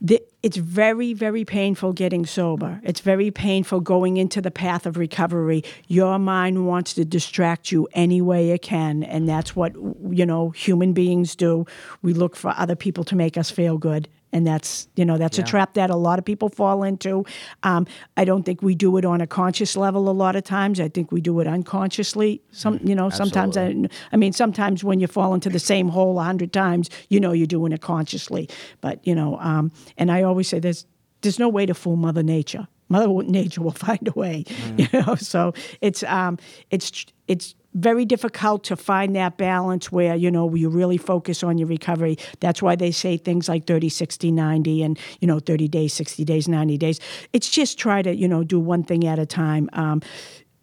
[0.00, 2.80] the, it's very very painful getting sober.
[2.84, 5.64] It's very painful going into the path of recovery.
[5.88, 9.74] Your mind wants to distract you any way it can, and that's what
[10.10, 11.64] you know human beings do.
[12.02, 14.08] We look for other people to make us feel good.
[14.36, 17.24] And that's you know that's a trap that a lot of people fall into.
[17.62, 17.86] Um,
[18.18, 20.78] I don't think we do it on a conscious level a lot of times.
[20.78, 22.42] I think we do it unconsciously.
[22.50, 23.74] Some you know sometimes I,
[24.12, 27.32] I mean sometimes when you fall into the same hole a hundred times, you know
[27.32, 28.50] you're doing it consciously.
[28.82, 30.84] But you know, um, and I always say there's
[31.22, 32.68] there's no way to fool Mother Nature.
[32.88, 34.44] Mother Nature will find a way.
[34.76, 36.38] You know, so it's um,
[36.70, 41.58] it's it's very difficult to find that balance where you know you really focus on
[41.58, 42.16] your recovery.
[42.40, 46.24] That's why they say things like 30 60 90 and you know 30 days 60
[46.24, 47.00] days 90 days.
[47.32, 49.68] It's just try to you know do one thing at a time.
[49.72, 50.02] Um,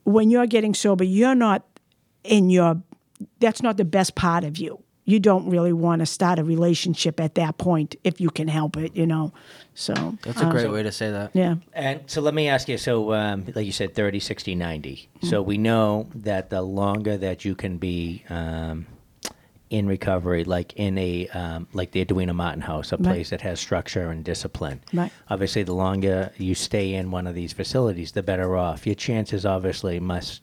[0.04, 1.66] when you're getting sober you're not
[2.24, 2.82] in your
[3.40, 7.20] that's not the best part of you you don't really want to start a relationship
[7.20, 9.34] at that point if you can help it you know
[9.74, 11.32] so That's a great way to say that.
[11.34, 15.10] yeah And so let me ask you so, um, like you said, 30, 60, 90.
[15.24, 18.86] So we know that the longer that you can be um,
[19.72, 23.60] in recovery, like in a, um, like the Edwina Martin House, a place that has
[23.60, 24.80] structure and discipline.
[24.94, 25.12] Right.
[25.32, 28.86] Obviously, the longer you stay in one of these facilities, the better off.
[28.86, 30.42] Your chances obviously must,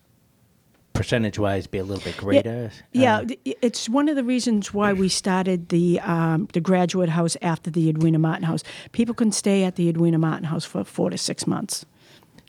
[1.00, 2.70] percentage wise, be a little bit greater.
[2.92, 7.08] Yeah, Uh, th- it's one of the reasons why we started the um, the graduate
[7.08, 8.62] house after the Edwina Martin House.
[8.92, 11.86] People can stay at the Edwina Martin House for four to six months.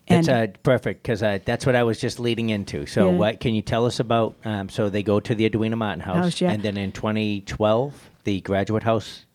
[0.07, 2.85] And That's uh, perfect because uh, that's what I was just leading into.
[2.85, 3.17] So, Yeah.
[3.17, 4.35] what can you tell us about?
[4.43, 6.51] Um, so, they go to the Edwina Martin House, House, yeah.
[6.51, 9.25] and then in 2012, the graduate house.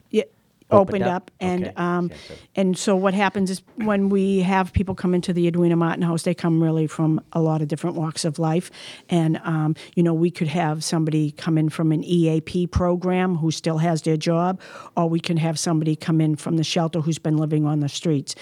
[0.71, 1.09] Opened up?
[1.15, 1.73] up, and Okay.
[1.77, 5.47] um, Yeah, so- and so what happens is when we have people come into the
[5.47, 8.71] Edwina Martin House, they come really from a lot of different walks of life,
[9.09, 13.51] and um, you know we could have somebody come in from an EAP program who
[13.51, 14.61] still has their job,
[14.97, 17.89] or we can have somebody come in from the shelter who's been living on the
[17.89, 18.35] streets,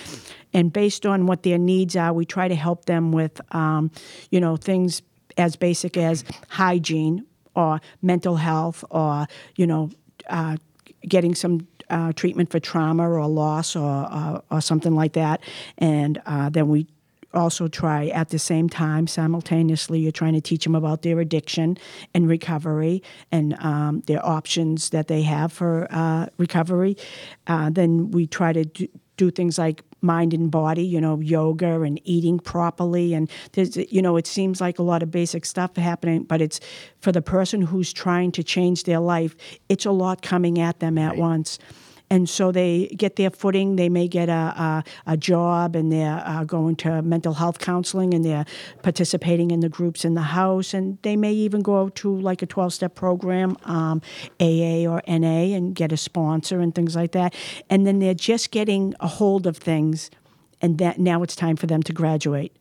[0.53, 3.91] and based on what their needs are, we try to help them with um,
[4.31, 5.03] you know things
[5.37, 7.25] as basic as hygiene
[7.57, 9.91] or mental health or you know.
[10.31, 10.57] Uh,
[11.07, 15.41] getting some uh, treatment for trauma or loss or, uh, or something like that.
[15.79, 16.87] And uh, then we
[17.35, 21.77] also try at the same time, simultaneously, you're trying to teach them about their addiction
[22.15, 26.97] and recovery and um, their options that they have for uh, recovery.
[27.47, 31.83] Uh, then we try to do, do things like mind and body, you know, yoga
[31.83, 33.15] and eating properly.
[33.15, 36.61] And there's, you know, it seems like a lot of basic stuff happening, but it's
[37.01, 39.35] for the person who's trying to change their life,
[39.69, 41.59] it's a lot coming at them at once.
[42.11, 43.77] And so they get their footing.
[43.77, 48.15] They may get a, a, a job and they're uh, going to mental health counseling
[48.15, 48.45] and they're
[48.83, 50.75] participating in the groups in the house.
[50.75, 54.03] And they may even go to like a 12 step program, um,
[54.41, 57.35] AA or NA, and get a sponsor and things like that.
[57.71, 60.11] And then they're just getting a hold of things.
[60.61, 62.55] And that now it's time for them to graduate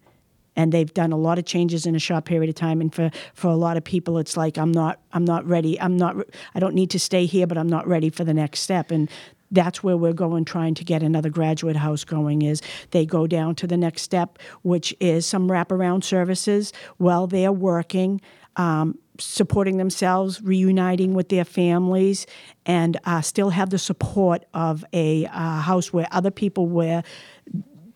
[0.56, 2.82] and they've done a lot of changes in a short period of time.
[2.82, 5.80] And for, for a lot of people it's like i'm not i'm not ready.
[5.80, 6.16] I'm not
[6.56, 8.92] i don't need to stay here but i'm not ready for the next step.
[8.92, 9.10] And
[9.52, 12.62] that's where we're going trying to get another graduate house going is
[12.92, 18.20] they go down to the next step which is some wraparound services while they're working
[18.56, 22.26] um, supporting themselves reuniting with their families
[22.66, 27.04] and uh, still have the support of a uh, house where other people where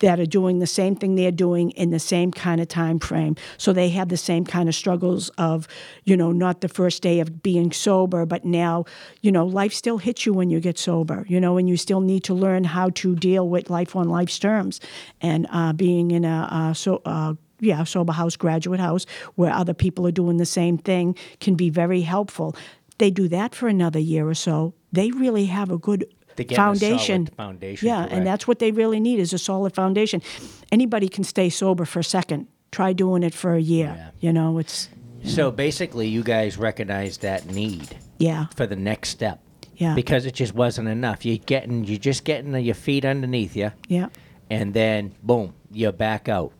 [0.00, 3.36] that are doing the same thing they're doing in the same kind of time frame
[3.56, 5.66] so they have the same kind of struggles of
[6.04, 8.84] you know not the first day of being sober but now
[9.22, 12.00] you know life still hits you when you get sober you know and you still
[12.00, 14.80] need to learn how to deal with life on life's terms
[15.20, 19.74] and uh, being in a, uh so uh, yeah, sober house, graduate house, where other
[19.74, 22.54] people are doing the same thing, can be very helpful.
[22.98, 24.74] They do that for another year or so.
[24.92, 26.04] They really have a good
[26.44, 27.26] They're a solid foundation.
[27.26, 28.12] foundation, Yeah, correct.
[28.12, 30.22] and that's what they really need is a solid foundation.
[30.70, 32.46] Anybody can stay sober for a second.
[32.70, 33.94] Try doing it for a year.
[33.96, 34.10] Yeah.
[34.20, 34.88] You know, it's
[35.24, 39.40] So basically, you guys recognize that need yeah, for the next step.
[39.76, 39.94] Yeah.
[39.94, 41.24] Because it just wasn't enough.
[41.24, 44.08] You're getting, you're just getting your feet underneath you, yeah,
[44.50, 46.52] and then boom, you're back out.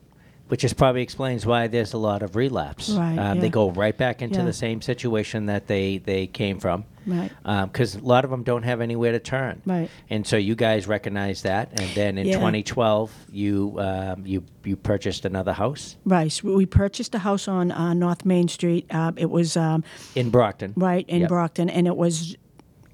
[0.49, 2.89] Which is probably explains why there's a lot of relapse.
[2.89, 4.45] Right, Um, They go right back into Yeah.
[4.45, 6.85] the same situation that they, they came from.
[7.05, 7.31] Right.
[7.43, 9.61] Because a lot of them don't have anywhere to turn.
[9.65, 9.89] Right.
[10.09, 12.33] And so you guys recognize that, and then in Yeah.
[12.35, 16.31] 2012, you um, you you purchased another house right.
[16.31, 18.85] So we purchased a house on uh, North Main Street.
[18.91, 19.83] Uh, it was um,
[20.15, 20.73] in Brockton.
[20.75, 21.29] right in Yep.
[21.29, 22.35] Brockton, and it was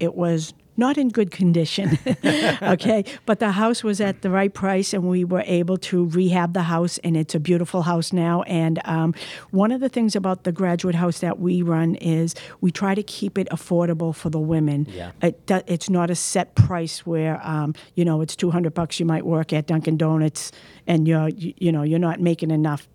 [0.00, 1.98] it was not in good condition.
[2.62, 6.52] okay, but the house was at the right price, and we were able to rehab
[6.52, 8.42] the house, and it's a beautiful house now.
[8.42, 9.14] And um,
[9.50, 13.02] one of the things about the graduate house that we run is we try to
[13.02, 14.86] keep it affordable for the women.
[14.90, 15.12] Yeah.
[15.22, 19.00] It, it's not a set price where um, you know it's two hundred bucks.
[19.00, 20.52] You might work at Dunkin' Donuts,
[20.86, 22.88] and you're you, you know you're not making enough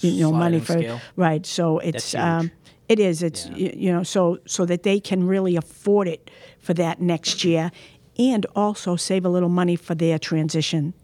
[0.00, 1.00] you know money for scale.
[1.16, 1.44] right.
[1.46, 2.50] So it's um,
[2.88, 3.22] it is.
[3.22, 3.54] It's Yeah.
[3.68, 6.30] y you know so so that they can really afford it
[6.64, 7.70] for that next year,
[8.18, 10.94] and also save a little money for their transition,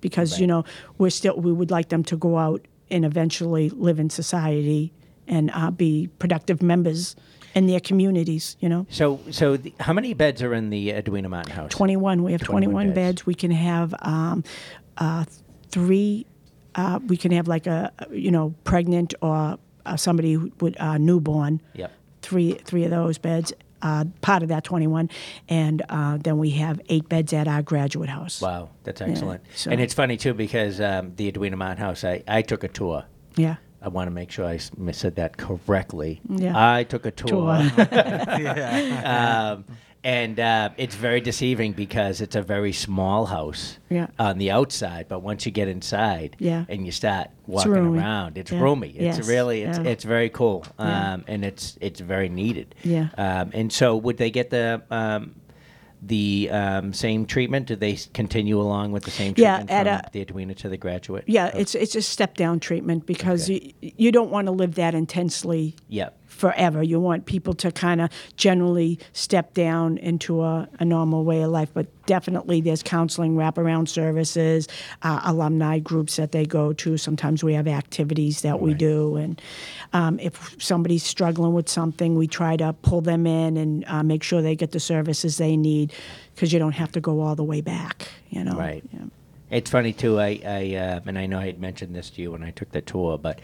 [0.00, 0.64] because you know
[0.98, 4.92] we're still we would like them to go out and eventually live in society
[5.26, 7.16] and uh, be productive members
[7.54, 8.56] in their communities.
[8.60, 8.86] You know.
[8.90, 11.70] So so the, how many beds are in the Edwina Martin House?
[11.72, 12.22] 21.
[12.22, 12.94] We have 21 21, beds.
[12.94, 13.26] beds.
[13.26, 14.44] We can have um,
[14.98, 15.24] uh,
[15.70, 16.26] three.
[16.74, 20.98] Uh, we can have like a you know pregnant or uh, somebody who would uh,
[20.98, 21.60] newborn.
[21.74, 21.92] Yep.
[22.22, 23.52] Three three of those beds.
[23.82, 25.10] Uh, part of that 21,
[25.48, 28.40] and uh, then we have eight beds at our graduate house.
[28.40, 29.42] Wow, that's excellent.
[29.54, 32.68] so- And it's funny too because um, the Edwina Martin House, I, I took a
[32.68, 33.04] tour.
[33.36, 33.56] Yeah.
[33.82, 36.20] I want to make sure I said that correctly.
[36.28, 36.52] Yeah.
[36.56, 37.28] I took a tour.
[37.28, 37.52] Tour.
[39.04, 39.64] um,
[40.06, 44.06] and uh, it's very deceiving because it's a very small house Yeah.
[44.20, 46.64] on the outside, but once you get inside Yeah.
[46.68, 47.98] and you start walking roomy.
[47.98, 48.60] around, it's Yeah.
[48.60, 48.90] roomy.
[48.90, 49.28] It's Yes.
[49.28, 49.90] really it's Yeah.
[49.90, 51.16] it's very cool, um, Yeah.
[51.34, 52.76] and it's it's very needed.
[52.84, 53.08] Yeah.
[53.18, 55.34] Um, and so, would they get the um,
[56.02, 57.66] the um, same treatment?
[57.66, 60.76] Do they continue along with the same treatment at from a- the Edwina to the
[60.76, 61.24] graduate?
[61.26, 63.74] Yeah, Oh, it's it's a step down treatment because Okay.
[63.80, 66.16] you, you don't want to live that intensely Yep.
[66.36, 66.82] Forever.
[66.82, 71.50] You want people to kind of generally step down into a, a normal way of
[71.50, 74.68] life, but definitely there's counseling, wraparound services,
[75.02, 76.96] uh, alumni groups that they go to.
[76.96, 79.40] Sometimes we have activities that we do, and
[79.92, 84.22] um, if somebody's struggling with something, we try to pull them in and uh, make
[84.22, 85.92] sure they get the services they need,
[86.34, 88.08] because you don't have to go all the way back.
[88.30, 88.84] You know, Right.
[88.92, 89.00] Yeah.
[89.48, 90.18] It's funny too.
[90.18, 92.72] I, I uh, and I know I had mentioned this to you when I took
[92.72, 93.40] the tour, but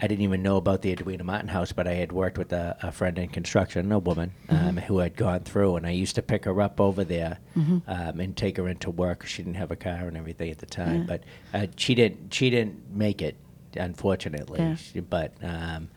[0.00, 1.72] I didn't even know about the Edwina Martin House.
[1.72, 5.16] But I had worked with a, a friend in construction, a woman um, who had
[5.16, 8.68] gone through, and I used to pick her up over there um, and take her
[8.68, 9.26] into work.
[9.26, 12.32] She didn't have a car and everything at the time, but uh, she didn't.
[12.32, 13.36] She didn't make it,
[13.76, 14.60] unfortunately.
[14.60, 14.76] Yeah.
[14.76, 15.88] She, but um,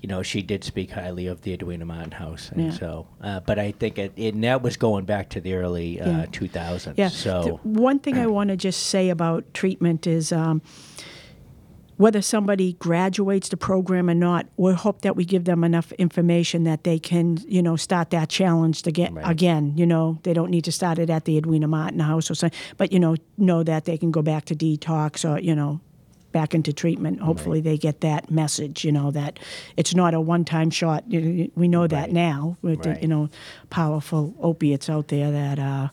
[0.00, 2.70] you know, she did speak highly of the Edwina Martin House, and Yeah.
[2.70, 3.06] so.
[3.22, 6.10] Uh, but I think it, it, and that was going back to the early uh,
[6.20, 6.26] Yeah.
[6.26, 6.94] 2000s.
[6.96, 7.08] Yeah.
[7.08, 7.42] So.
[7.62, 10.62] The one thing I want to just say about treatment is um,
[12.00, 16.64] whether somebody graduates the program or not, we hope that we give them enough information
[16.64, 19.28] that they can, you know, start that challenge to get Right.
[19.28, 19.74] again.
[19.76, 22.58] You know, they don't need to start it at the Edwina Martin House or something,
[22.78, 25.80] but you know, know that they can go back to detox or you know.
[26.32, 27.20] Back into treatment.
[27.20, 28.84] Hopefully, they get that message.
[28.84, 29.40] You know that
[29.76, 31.02] it's not a one-time shot.
[31.08, 32.12] We know that Right.
[32.12, 33.30] now with the, you know
[33.68, 35.88] powerful opiates out there that uh,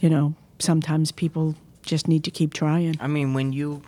[0.00, 2.96] you know, sometimes people just need to keep trying.
[3.00, 3.80] I mean, when you,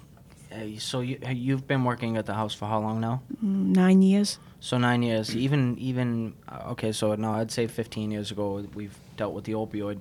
[0.53, 3.23] uh, so you you've been working at the house for how long now?
[3.43, 4.39] Nine years.
[4.61, 5.35] So nine years.
[5.37, 6.93] Even even uh, okay.
[6.93, 10.01] So no, I'd say fifteen years ago we've dealt with the opioid,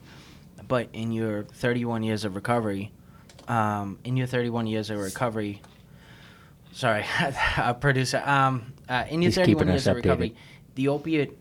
[0.68, 2.92] but in your thirty-one years of recovery,
[3.48, 5.62] um, in your thirty-one years of recovery,
[6.72, 7.06] sorry,
[7.58, 8.22] a producer.
[8.26, 10.76] Um, uh, in your He's keeping thirty-one years us of recovery, updated.
[10.76, 11.38] the opiate.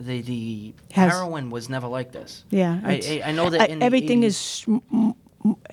[0.00, 2.44] The the Has- heroin was never like this.
[2.50, 5.14] Yeah, I, it's- I, I know that I- in the everything 80s is m- m-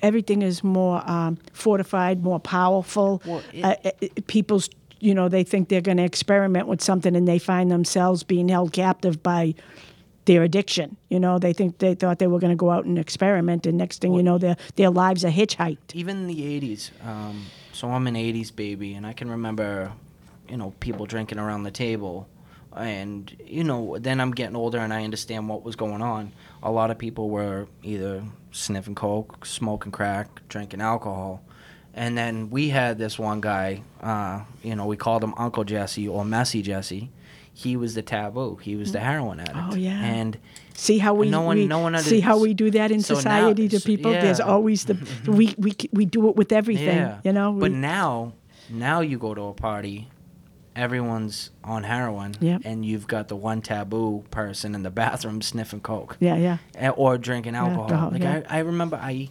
[0.02, 3.22] everything is more um, fortified, more powerful.
[3.24, 4.68] Well, it- uh, uh, people's,
[5.00, 8.48] you know, they think they're going to experiment with something, and they find themselves being
[8.48, 9.54] held captive by
[10.26, 10.96] their addiction.
[11.08, 13.76] You know, they think they thought they were going to go out and experiment, and
[13.76, 15.94] next thing you know, their their lives are hitchhiked.
[15.94, 19.90] even in the 80s um, so i'm an 80s baby and i can remember
[20.48, 22.28] you know people drinking around the table
[22.76, 26.32] and you know then i'm getting older and i understand what was going on
[26.62, 31.42] a lot of people were either sniffing coke smoking crack drinking alcohol
[31.94, 36.08] And then we had this one guy, uh, you know, we called him Uncle Jesse
[36.08, 37.10] or Messy Jesse.
[37.52, 38.56] He was the taboo.
[38.62, 39.72] He was the heroin addict.
[39.72, 40.00] Oh, yeah.
[40.02, 40.38] And
[40.72, 43.12] See how we, no one- we no one see how we do that in so
[43.14, 44.10] now- society to s- people.
[44.12, 44.96] There's always the
[45.38, 46.96] we, we we do it with everything.
[46.96, 47.52] yeah, You know.
[47.52, 48.32] But We- now,
[48.70, 50.08] now you go to a party,
[50.74, 52.62] everyone's on heroin, Yep.
[52.64, 56.16] and you've got the one taboo person in the bathroom sniffing coke.
[56.20, 56.90] yeah, yeah.
[56.90, 57.82] or drinking alcohol.
[57.84, 58.42] alcohol, like yeah.
[58.48, 59.28] I, I remember I,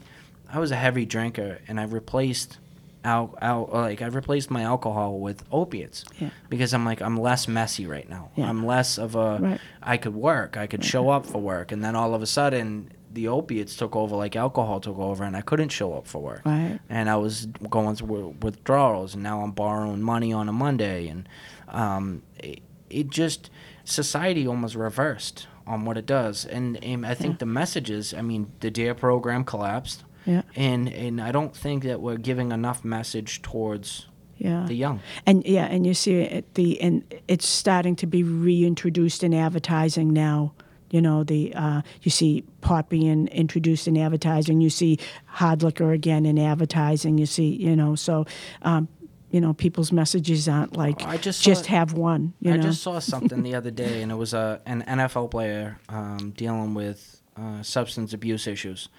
[0.51, 2.57] I was a heavy drinker, and I replaced,
[3.03, 6.05] al, al, uh, like I replaced my alcohol with opiates.
[6.19, 6.29] Yeah.
[6.49, 8.29] Because I'm like I'm less messy right now.
[8.35, 8.49] Yeah.
[8.49, 9.37] I'm less of a.
[9.39, 9.61] Right.
[9.81, 10.57] I could work.
[10.57, 13.95] I could show up for work, and then all of a sudden the opiates took
[13.95, 16.41] over, like alcohol took over, and I couldn't show up for work.
[16.45, 16.79] Right.
[16.89, 21.27] And I was going through withdrawals, and now I'm borrowing money on a Monday, and
[21.67, 22.59] um, it,
[22.89, 23.49] it just
[23.83, 28.13] society almost reversed on what it does, and, and I think the messages.
[28.13, 30.41] I mean, the DARE program collapsed, Yeah.
[30.55, 34.07] and and I don't think that we're giving enough message towards
[34.37, 34.65] Yeah.
[34.67, 34.99] the young.
[35.25, 40.11] And yeah, and you see it the and it's starting to be reintroduced in advertising
[40.13, 40.53] now.
[40.91, 44.61] You know, the uh, you see pot being introduced in advertising.
[44.61, 47.17] You see hard liquor again in advertising.
[47.17, 48.25] You see, you know, so
[48.61, 48.87] um,
[49.31, 52.33] you know, people's messages aren't like I just just saw- have one.
[52.41, 55.31] You I know, just saw something the other day, and it was a an NFL
[55.31, 58.89] player um, dealing with uh, substance abuse issues,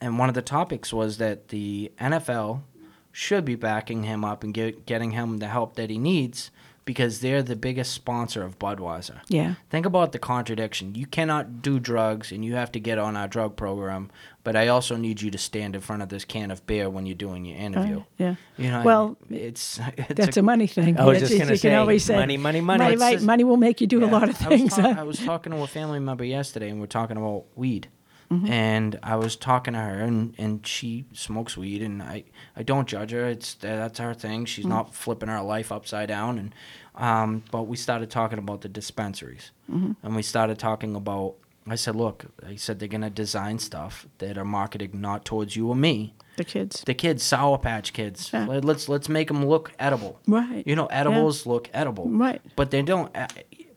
[0.00, 2.62] and one of the topics was that the NFL
[3.10, 6.50] should be backing him up and get, getting him the help that he needs
[6.84, 9.20] because they're the biggest sponsor of Budweiser.
[9.28, 10.94] yeah, Think about the contradiction.
[10.94, 14.10] You cannot do drugs, and you have to get on our drug program,
[14.44, 17.06] but I also need you to stand in front of this can of beer when
[17.06, 17.96] you're doing your uh, interview.
[17.98, 18.34] right, yeah.
[18.58, 20.98] You know, Well, it's, it's That's a, money thing.
[20.98, 22.80] I was It's- just gonna you say, can always say money, money, money.
[22.84, 23.12] Right, right.
[23.14, 24.74] just- money will make you do a lot of I was, things.
[24.76, 24.94] talk- huh?
[25.00, 27.88] I was talking to a family member yesterday, and we are talking about weed.
[28.32, 28.46] Mm-hmm.
[28.52, 32.24] And I was talking to her, and, and she smokes weed, and I,
[32.56, 33.26] I don't judge her.
[33.26, 34.46] It's that's her thing.
[34.46, 34.68] She's Mm.
[34.70, 36.38] not flipping her life upside down.
[36.38, 36.54] And
[36.94, 39.92] um, but we started talking about the dispensaries, Mm-hmm.
[40.02, 41.34] and we started talking about.
[41.68, 45.68] I said, look, I said they're gonna design stuff that are marketed not towards you
[45.68, 46.12] or me.
[46.36, 46.82] the kids.
[46.84, 48.30] The kids, Sour Patch Kids.
[48.32, 48.46] Yeah.
[48.46, 50.18] Let- Let's let's make them look edible.
[50.26, 50.64] Right.
[50.66, 52.08] You know, edibles look edible.
[52.08, 52.40] Right.
[52.56, 53.16] But they don't.
[53.16, 53.28] uh,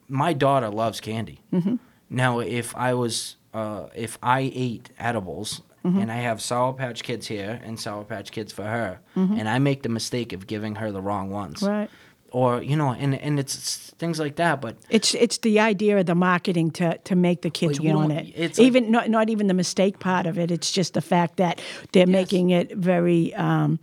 [0.07, 1.41] My daughter loves candy.
[1.53, 1.75] Mm-hmm.
[2.09, 5.99] Now, if I was, uh, if I ate edibles Mm-hmm.
[6.01, 9.37] and I have Sour Patch Kids here and Sour Patch Kids for her, Mm-hmm.
[9.39, 11.89] and I make the mistake of giving her the wrong ones, Right.
[12.31, 14.61] or you know, and and it's, it's things like that.
[14.61, 18.33] But It's it's the idea of the marketing to, to make the kids want it.
[18.35, 20.49] it's like- even not not even the mistake part of it.
[20.49, 23.77] It's just the fact that they're making it very um,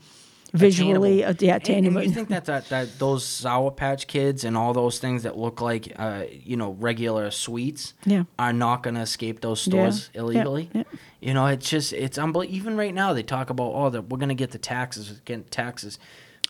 [0.53, 1.98] visually uh, yeah, And- attainable.
[1.98, 5.36] And, you think that, that that those Sour Patch Kids and all those things that
[5.36, 8.24] look like uh, you know regular sweets Yeah.
[8.38, 10.20] are not going to escape those stores Yeah.
[10.20, 10.70] illegally.
[10.72, 10.82] Yeah.
[11.20, 12.57] You know, it's just it's unbelievable.
[12.57, 15.50] Even right now, they talk about oh, that we're going to get the taxes, get
[15.50, 15.98] taxes.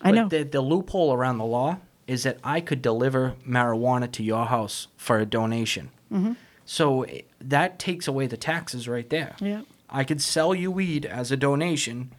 [0.00, 0.28] I know.
[0.28, 1.78] The, the loophole around the law
[2.08, 5.90] is that I could deliver marijuana to your house for a donation.
[6.12, 6.32] Mm-hmm.
[6.64, 9.36] So eh, that takes away the taxes right there.
[9.38, 9.62] Yeah.
[9.88, 12.12] I could sell you weed as a donation,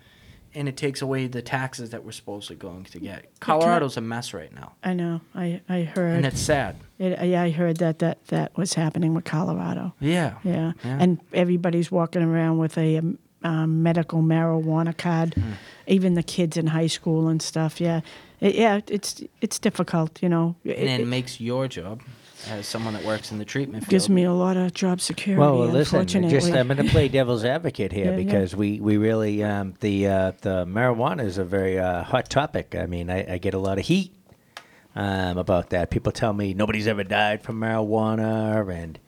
[0.55, 3.25] and it takes away the taxes that we're supposedly going to get.
[3.39, 5.21] Colorado's a mess right now, I know.
[5.35, 6.15] I I heard.
[6.17, 6.75] and it's sad.
[6.99, 9.93] It, yeah, I heard that, that that was happening with Colorado.
[9.99, 10.35] Yeah.
[10.43, 10.73] Yeah.
[10.83, 10.97] Yeah.
[11.01, 15.33] and everybody's walking around with a um, um, medical marijuana card.
[15.33, 15.51] Hmm.
[15.87, 17.81] Even the kids in high school and stuff.
[17.81, 18.01] Yeah,
[18.39, 18.79] It- yeah.
[18.87, 20.55] It's it's difficult, you know.
[20.63, 22.01] It, And it makes your job,
[22.49, 25.39] as someone that works in the treatment field, gives me a lot of job security.
[25.39, 25.99] Well, well, listen.
[25.99, 26.37] unfortunately.
[26.37, 28.17] Just I'm going to play devil's advocate here Yeah, yeah.
[28.17, 32.75] because we we really um, the uh, the marijuana is a very uh, hot topic.
[32.75, 34.13] I mean, I, I get a lot of heat
[34.95, 35.89] um, about that.
[35.89, 38.99] People tell me nobody's ever died from marijuana, and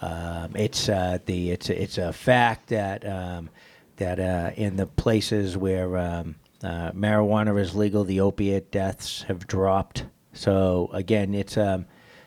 [0.00, 3.50] um, it's uh, the it's a, it's a fact that um,
[3.96, 9.46] that uh, in the places where um, uh, marijuana is legal, the opiate deaths have
[9.46, 10.06] dropped.
[10.32, 11.86] So again, it's um,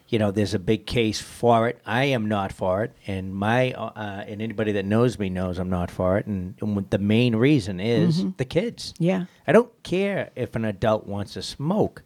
[0.09, 1.81] you know there's a big case for it.
[1.85, 5.69] I am not for it, and my uh, and anybody that knows me knows I'm
[5.69, 6.25] not for it.
[6.25, 8.93] And, and the main reason is the kids.
[8.99, 9.25] Yeah.
[9.45, 12.03] I don't care if an adult wants to smoke,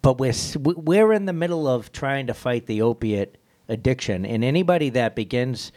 [0.00, 3.36] but we're we're in the middle of trying to fight the opiate
[3.68, 5.72] addiction, and anybody that begins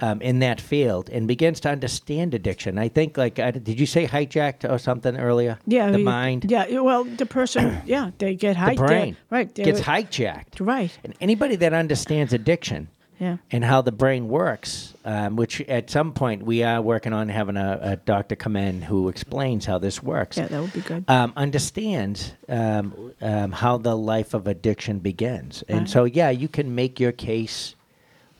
[0.00, 3.86] um, in that field and begins to understand addiction, I think like I, did you
[3.86, 5.58] say hijacked or something earlier?
[5.66, 8.76] Yeah, the you- mind, Yeah, well, the person, yeah, they get hijacked.
[8.76, 9.54] the brain, right?
[9.54, 10.60] gets hijacked.
[10.60, 10.90] Right.
[11.04, 12.88] And anybody that understands addiction
[13.18, 13.38] Yeah.
[13.50, 17.56] and how the brain works, um, which at some point we are working on having
[17.56, 20.36] a, a doctor come in who explains how this works.
[20.36, 21.04] Yeah, that would be good.
[21.08, 25.62] um, understands um, um, how the life of addiction begins.
[25.68, 25.88] And Right.
[25.88, 27.75] so, yeah, you can make your case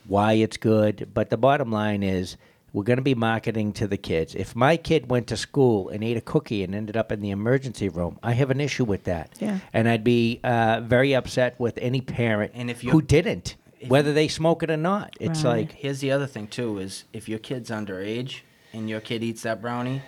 [0.09, 2.37] why it's good, but the bottom line is
[2.73, 4.35] we're going to be marketing to the kids.
[4.35, 7.31] If my kid went to school and ate a cookie and ended up in the
[7.31, 9.31] emergency room, I have an issue with that.
[9.41, 9.61] Yeah.
[9.73, 13.89] And I'd be uh, very upset with any parent And if you- who didn't, if
[13.89, 15.17] whether they smoke it or not.
[15.21, 15.69] It's Right.
[15.69, 18.41] like, Here's the other thing too: is if your kid's underage
[18.73, 20.03] and your kid eats that brownie,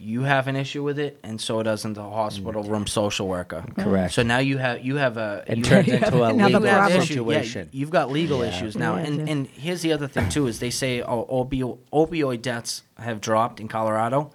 [0.00, 3.64] you have an issue with it, and so doesn't the hospital room social worker.
[3.76, 4.14] Correct.
[4.14, 6.60] So now you have you have a it you turns have- into a Another legal
[6.72, 7.00] problem.
[7.02, 7.68] issue- situation.
[7.72, 8.48] Yeah, you've got legal Yeah.
[8.50, 9.32] issues now, Yeah, and yeah.
[9.32, 13.60] and here's the other thing too: is they say oh, opio- opioid deaths have dropped
[13.60, 14.30] in Colorado,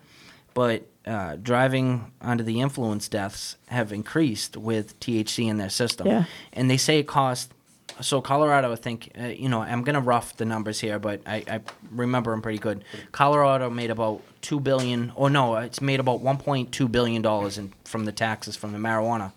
[0.53, 6.07] but uh, driving under the influence deaths have increased with THC in their system.
[6.07, 6.23] Yeah.
[6.53, 7.53] And they say it costs.
[8.01, 11.43] So Colorado, I think, uh, you know, I'm gonna rough the numbers here, but I,
[11.49, 11.61] I
[11.91, 12.83] remember them pretty good.
[13.13, 18.03] Colorado made about two billion, or no, it's made about 1.2 billion dollars in from
[18.05, 19.31] the taxes from the marijuana.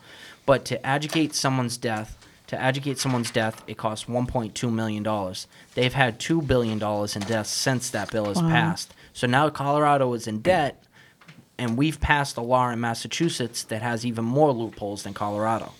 [0.44, 2.16] But to educate someone's death,
[2.48, 5.46] to educate someone's death, it costs 1.2 million dollars.
[5.74, 8.48] They've had two billion dollars in deaths since that bill has Wow.
[8.48, 8.92] passed.
[9.12, 10.82] So now Colorado is in debt,
[11.58, 15.72] and we've passed a law in Massachusetts that has even more loopholes than Colorado.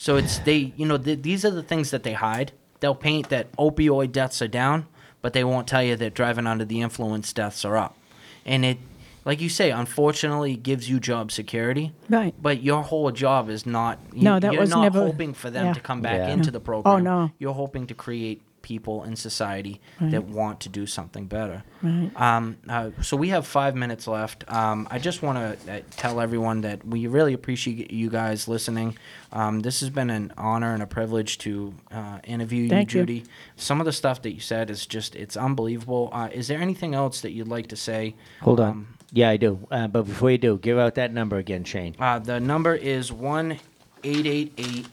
[0.00, 2.52] So it's they, you know, th- these are the things that they hide.
[2.80, 4.86] They'll paint that opioid deaths are down,
[5.20, 7.98] but they won't tell you that driving under the influence deaths are up.
[8.46, 8.78] And it,
[9.26, 11.92] like you say, unfortunately, gives you job security.
[12.08, 12.34] Right.
[12.40, 13.98] But your whole job is not.
[14.14, 15.72] You, No, that you're was not never- hoping for them yeah.
[15.74, 16.28] to come back Yeah.
[16.32, 16.52] into No.
[16.52, 16.94] the oh, program.
[16.94, 17.30] Oh, no.
[17.38, 18.40] You're hoping to create
[18.70, 20.12] people in society Right.
[20.12, 21.58] that want to do something better.
[21.82, 22.10] Right.
[22.26, 24.44] Um, uh, so we have five minutes left.
[24.60, 28.96] Um, I just want to uh, tell everyone that we really appreciate you guys listening.
[29.32, 33.06] Um, this has been an honor and a privilege to uh, interview Thank you, you.
[33.06, 33.24] Judy.
[33.56, 36.10] Some of the stuff that you said is just it's unbelievable.
[36.12, 38.14] Uh, is there anything else that you'd like to say?
[38.42, 38.68] Hold on.
[38.70, 39.58] Um, yeah, I do.
[39.70, 41.96] Uh, but before you do, give out that number again, Shane.
[41.98, 43.58] Uh, the number is one
[44.04, 44.86] eight eight eight.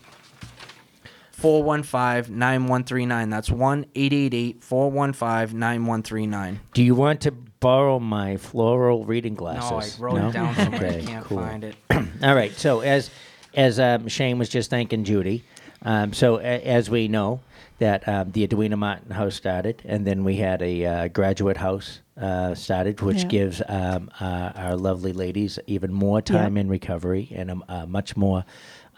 [1.37, 3.29] 415 9139.
[3.29, 6.59] That's 1 888 415 9139.
[6.73, 9.99] Do you want to borrow my floral reading glasses?
[9.99, 10.29] No, I wrote No?
[10.29, 10.81] it down somewhere.
[10.81, 11.37] I Okay, can't cool.
[11.37, 11.75] find it.
[12.23, 12.51] All right.
[12.53, 13.11] So as
[13.53, 15.43] as um, Shane was just thanking Judy,
[15.83, 17.41] um, so a, as we know
[17.77, 21.99] that um, the Edwina Martin House started, and then we had a uh, graduate house
[22.19, 23.27] uh, started, which Yeah.
[23.27, 26.61] gives um, uh, our lovely ladies even more time Yeah.
[26.61, 28.43] in recovery and a, a much more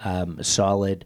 [0.06, 1.04] um, solid.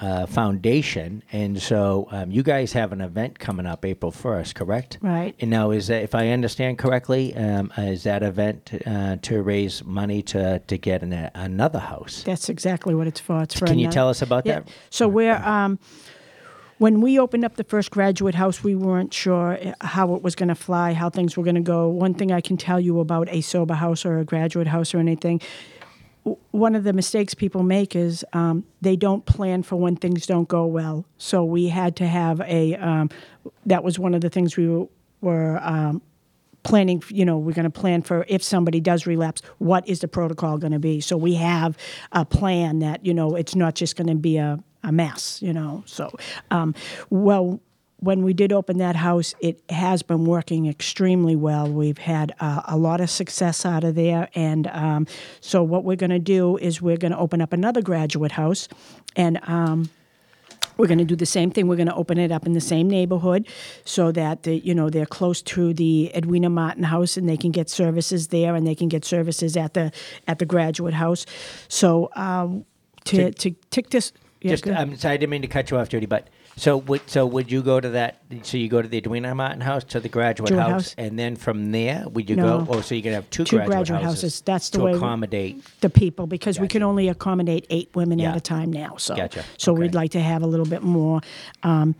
[0.00, 4.96] Uh, foundation, and so um, you guys have an event coming up April first, correct?
[5.02, 5.34] Right.
[5.40, 9.84] And now, is that if I understand correctly, um, is that event uh, to raise
[9.84, 12.22] money to to get an, another house?
[12.24, 13.42] That's exactly what it's for.
[13.42, 14.60] It's for Can you tell us about Yeah.
[14.60, 14.68] that?
[14.88, 15.78] So we're um,
[16.78, 20.34] when we opened up the first graduate house, we weren't sure uh, how it was
[20.34, 21.88] going to fly, how things were going to go.
[21.88, 24.98] One thing I can tell you about a sober house or a graduate house or
[24.98, 25.42] anything.
[26.50, 30.48] One of the mistakes people make is um, they don't plan for when things don't
[30.48, 31.06] go well.
[31.18, 32.74] So we had to have a.
[32.76, 33.10] Um,
[33.66, 34.86] that was one of the things we were,
[35.22, 36.02] were um,
[36.62, 40.08] planning you know we're going to plan for if somebody does relapse what is the
[40.08, 41.76] protocol going to be so we have
[42.12, 45.52] a plan that you know it's not just going to be a, a mess you
[45.52, 46.10] know so
[46.50, 46.74] um,
[47.08, 47.60] well
[48.00, 52.62] when we did open that house it has been working extremely well we've had uh,
[52.66, 55.06] a lot of success out of there and um,
[55.40, 58.68] so what we're going to do is we're going to open up another graduate house
[59.16, 59.90] and um,
[60.80, 61.68] we're going to do the same thing.
[61.68, 63.46] We're going to open it up in the same neighborhood,
[63.84, 67.50] so that the, you know they're close to the Edwina Martin House, and they can
[67.50, 69.92] get services there, and they can get services at the
[70.26, 71.26] at the graduate house.
[71.68, 72.64] So um,
[73.04, 74.12] to to tick this.
[74.40, 74.66] Yeah, Just.
[74.66, 76.28] I'm sorry, I didn't mean to cut you off, Judy, but
[76.60, 78.18] so would so would you go to that?
[78.42, 80.94] So you go to the Edwina Martin House to the graduate Graduate house, house.
[80.98, 82.60] and then from there would you No.
[82.60, 82.66] go?
[82.68, 84.40] Oh, so you can have two, Two graduate, graduate houses, houses.
[84.42, 85.64] That's the to way accommodate.
[85.80, 88.30] the people because we can only accommodate eight women Yeah.
[88.32, 88.96] at a time now.
[88.98, 89.42] So, Gotcha.
[89.56, 89.80] so Okay.
[89.82, 91.20] we'd like to have a little bit more,
[91.62, 91.94] um,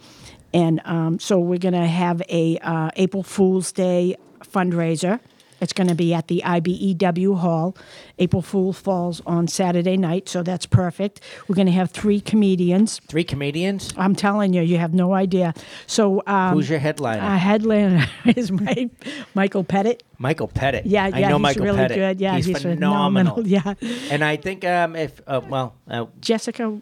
[0.52, 5.20] and um, so we're going to have a uh, April Fool's Day fundraiser.
[5.60, 7.76] It's going to be at the IBEW Hall.
[8.18, 11.20] April Fool falls on Saturday night, so that's perfect.
[11.48, 13.00] We're going to have three comedians.
[13.08, 13.92] Three comedians.
[13.96, 15.54] I'm telling you, you have no idea.
[15.86, 17.22] So, um, Who's your headliner?
[17.22, 18.06] Our headliner
[18.36, 18.90] is my
[19.34, 20.02] Michael Pettit.
[20.18, 20.86] Michael Pettit.
[20.86, 21.96] Yeah, I yeah, know he's Michael really Pettit.
[21.96, 22.20] good.
[22.20, 23.36] Yeah, he's, he's phenomenal.
[23.36, 23.46] phenomenal.
[23.50, 23.74] Yeah.
[24.10, 26.80] And I think um, if uh, well, uh, Jessica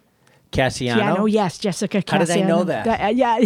[0.50, 0.98] Cassiano.
[1.16, 1.30] Cassiano.
[1.32, 2.10] Yes, Jessica Cassiano.
[2.10, 3.00] How did I know that?
[3.00, 3.40] uh, yeah.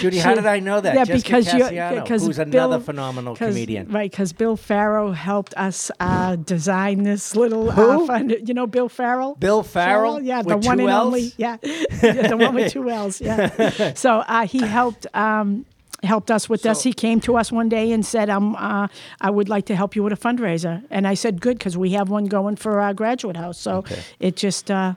[0.00, 0.94] Judy, how did I know that?
[0.94, 3.88] Yeah, Jessica because Cassiano, because who's another Bill- phenomenal 'cause- comedian.
[3.90, 8.02] Right, because Bill Farrell helped us uh, design this little Who?
[8.04, 8.36] Uh, fund.
[8.46, 9.34] You know Bill Farrell?
[9.36, 11.04] Bill Farrell Yeah, with the one and Ls?
[11.06, 11.32] only.
[11.36, 11.56] Yeah,
[12.02, 13.20] Yeah, the one with two L's.
[13.20, 13.94] Yeah.
[13.94, 15.06] so uh, he helped.
[15.14, 15.66] Um,
[16.02, 16.82] helped us with this.
[16.82, 18.88] He came to us one day and said, um, uh,
[19.20, 21.90] "I would like to help you with a fundraiser." And I said, "Good, because we
[21.90, 24.00] have one going for our graduate house." So Okay.
[24.18, 24.94] it just uh,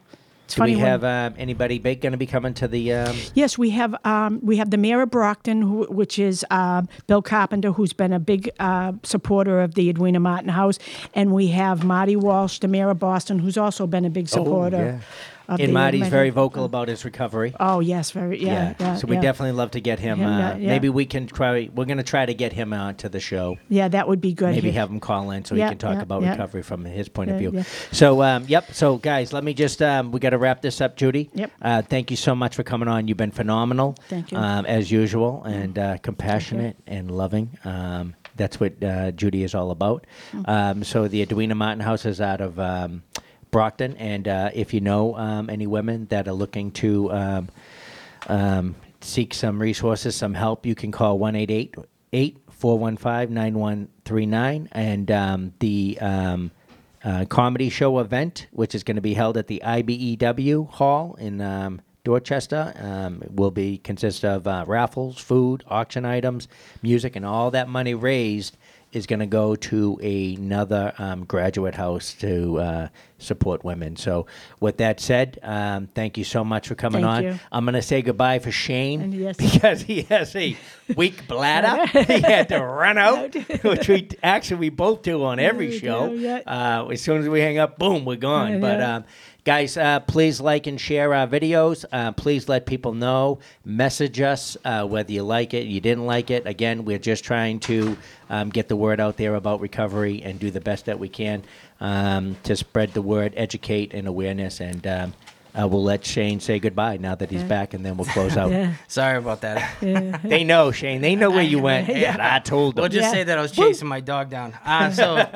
[0.54, 2.94] It's Do funny we when- have um, anybody big going to be coming to the?
[2.94, 6.84] Um, Yes, we have um, we have the mayor of Brockton, who, which is uh,
[7.08, 10.78] Bill Carpenter, who's been a big uh, supporter of the Edwina Martin House,
[11.16, 14.78] and we have Marty Walsh, the mayor of Boston, who's also been a big supporter.
[14.78, 15.00] Oh, yeah.
[15.48, 17.54] And Marty's very vocal about his recovery.
[17.60, 18.76] Oh yes, very yeah.
[18.80, 19.22] yeah so we yeah.
[19.22, 20.14] definitely love to get him.
[20.20, 20.68] Him, uh, yeah, yeah.
[20.68, 21.70] Maybe we can try.
[21.74, 23.58] We're going to try to get him on to the show.
[23.70, 24.54] yeah, that would be good.
[24.56, 26.32] Maybe have him call in so Yeah, he can talk yeah, about yeah.
[26.32, 27.52] recovery from his point of view.
[27.54, 27.64] yeah.
[27.92, 28.74] So, um, yep.
[28.74, 29.82] So, guys, let me just.
[29.82, 31.30] Um, we got to wrap this up, Judy.
[31.34, 31.52] Yep.
[31.62, 33.08] Uh, thank you so much for coming on.
[33.08, 33.96] You've been phenomenal.
[34.10, 34.38] Thank you.
[34.38, 37.58] Um, as usual, and uh, compassionate and loving.
[37.64, 40.06] Um, that's what uh, Judy is all about.
[40.32, 40.50] Mm.
[40.50, 43.04] Um, so the Edwina Martin House is out of um,
[43.54, 47.50] Brockton, and uh, if you know um, any women that are looking to um,
[48.28, 54.70] um, seek some resources, some help, you can call 188 415 9139.
[54.72, 56.52] And um, the um,
[57.04, 61.40] uh, comedy show event, which is going to be held at the IBEW Hall in
[61.40, 66.48] um, Dorchester, um, will be consist of uh, raffles, food, auction items,
[66.82, 68.58] music, and all that money raised
[68.94, 72.88] is going to go to another um, graduate house to uh,
[73.18, 73.96] support women.
[73.96, 74.28] So,
[74.60, 77.24] with that said, um, thank you so much for coming Thank on.
[77.24, 77.40] you.
[77.52, 79.38] I'm going to say goodbye for Shane And yes.
[79.54, 80.56] because he has a
[80.96, 81.86] weak bladder.
[81.88, 83.34] he had to run out,
[83.64, 86.10] which we actually we both do on every we show.
[86.10, 86.42] do, yeah.
[86.46, 88.54] Uh, as soon as we hang up, boom, we're gone.
[88.54, 88.96] Yeah, but yeah.
[88.98, 89.04] um,
[89.44, 91.86] guys, uh, please like and share our videos.
[91.92, 93.40] Uh, please let people know.
[93.66, 96.48] Message us uh, whether you like it, you didn't like it.
[96.48, 97.98] Again, we're just trying to
[98.30, 101.44] um, get the word out there about recovery and do the best that we can
[101.80, 104.60] um, to spread the word, educate, and awareness.
[104.60, 105.14] And um,
[105.60, 108.52] uh, we'll let Shane say goodbye now that he's back, and then we'll close out.
[108.54, 108.74] Yeah.
[108.88, 109.76] Sorry about that.
[110.24, 111.02] They know, Shane.
[111.02, 111.88] They know where you went.
[111.96, 112.14] Yeah.
[112.14, 112.82] And I told them.
[112.84, 113.12] We'll just Yeah.
[113.12, 114.54] say that I was chasing my dog down.
[114.66, 115.28] Uh, so,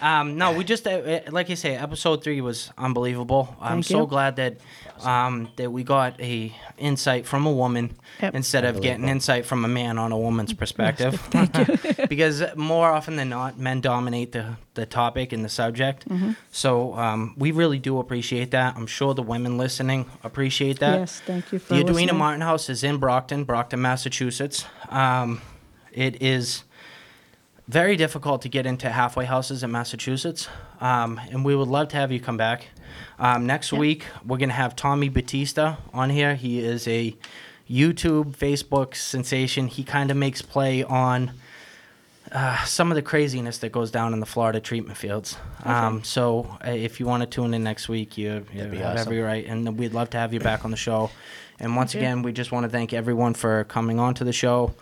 [0.00, 3.54] um, no, we just uh, uh, like I say, episode three was unbelievable.
[3.60, 4.06] I'm Thank so you.
[4.06, 4.58] glad that
[5.04, 8.34] um, that we got a insight from a woman Yep.
[8.34, 11.20] instead of getting insight from a man on a woman's perspective.
[11.30, 12.06] Thank you.
[12.08, 16.08] because more often than not, men dominate the the topic and the subject.
[16.08, 16.32] Mm-hmm.
[16.52, 18.76] So um, we really do appreciate that.
[18.76, 21.00] I'm sure the women listening appreciate that.
[21.00, 22.18] Yes, thank you for The Edwina listening.
[22.18, 24.64] Martin House is in Brockton, Brockton, Massachusetts.
[24.88, 25.40] Um,
[25.92, 26.62] it is
[27.66, 30.48] very difficult to get into halfway houses in Massachusetts,
[30.80, 32.68] um, and we would love to have you come back.
[33.18, 36.36] Um, next week, we're going to have Tommy Batista on here.
[36.36, 37.16] He is a
[37.68, 39.66] YouTube, Facebook sensation.
[39.66, 41.32] He kind of makes play on
[42.32, 45.36] uh, some of the craziness that goes down in the Florida treatment fields.
[45.64, 48.98] Um, so uh, if you want to tune in next week, you, you have awesome.
[48.98, 51.10] every right, and we'd love to have you back on the show.
[51.58, 52.08] And once Thank you.
[52.08, 54.74] again, we just want to thank everyone for coming on to the show,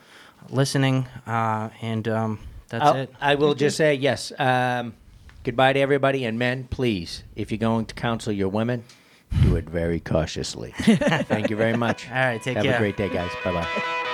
[0.50, 2.38] listening, uh, and um,
[2.68, 3.14] that's I'll- it.
[3.20, 4.32] I will just say yes.
[4.38, 4.94] Um,
[5.44, 8.84] goodbye to everybody, and men, please, if you're going to counsel your women,
[9.42, 10.72] do it very cautiously.
[10.78, 12.08] Thank you very much.
[12.08, 12.72] All right, take Have care.
[12.72, 13.30] Have a great day, guys.
[13.44, 14.10] Bye bye.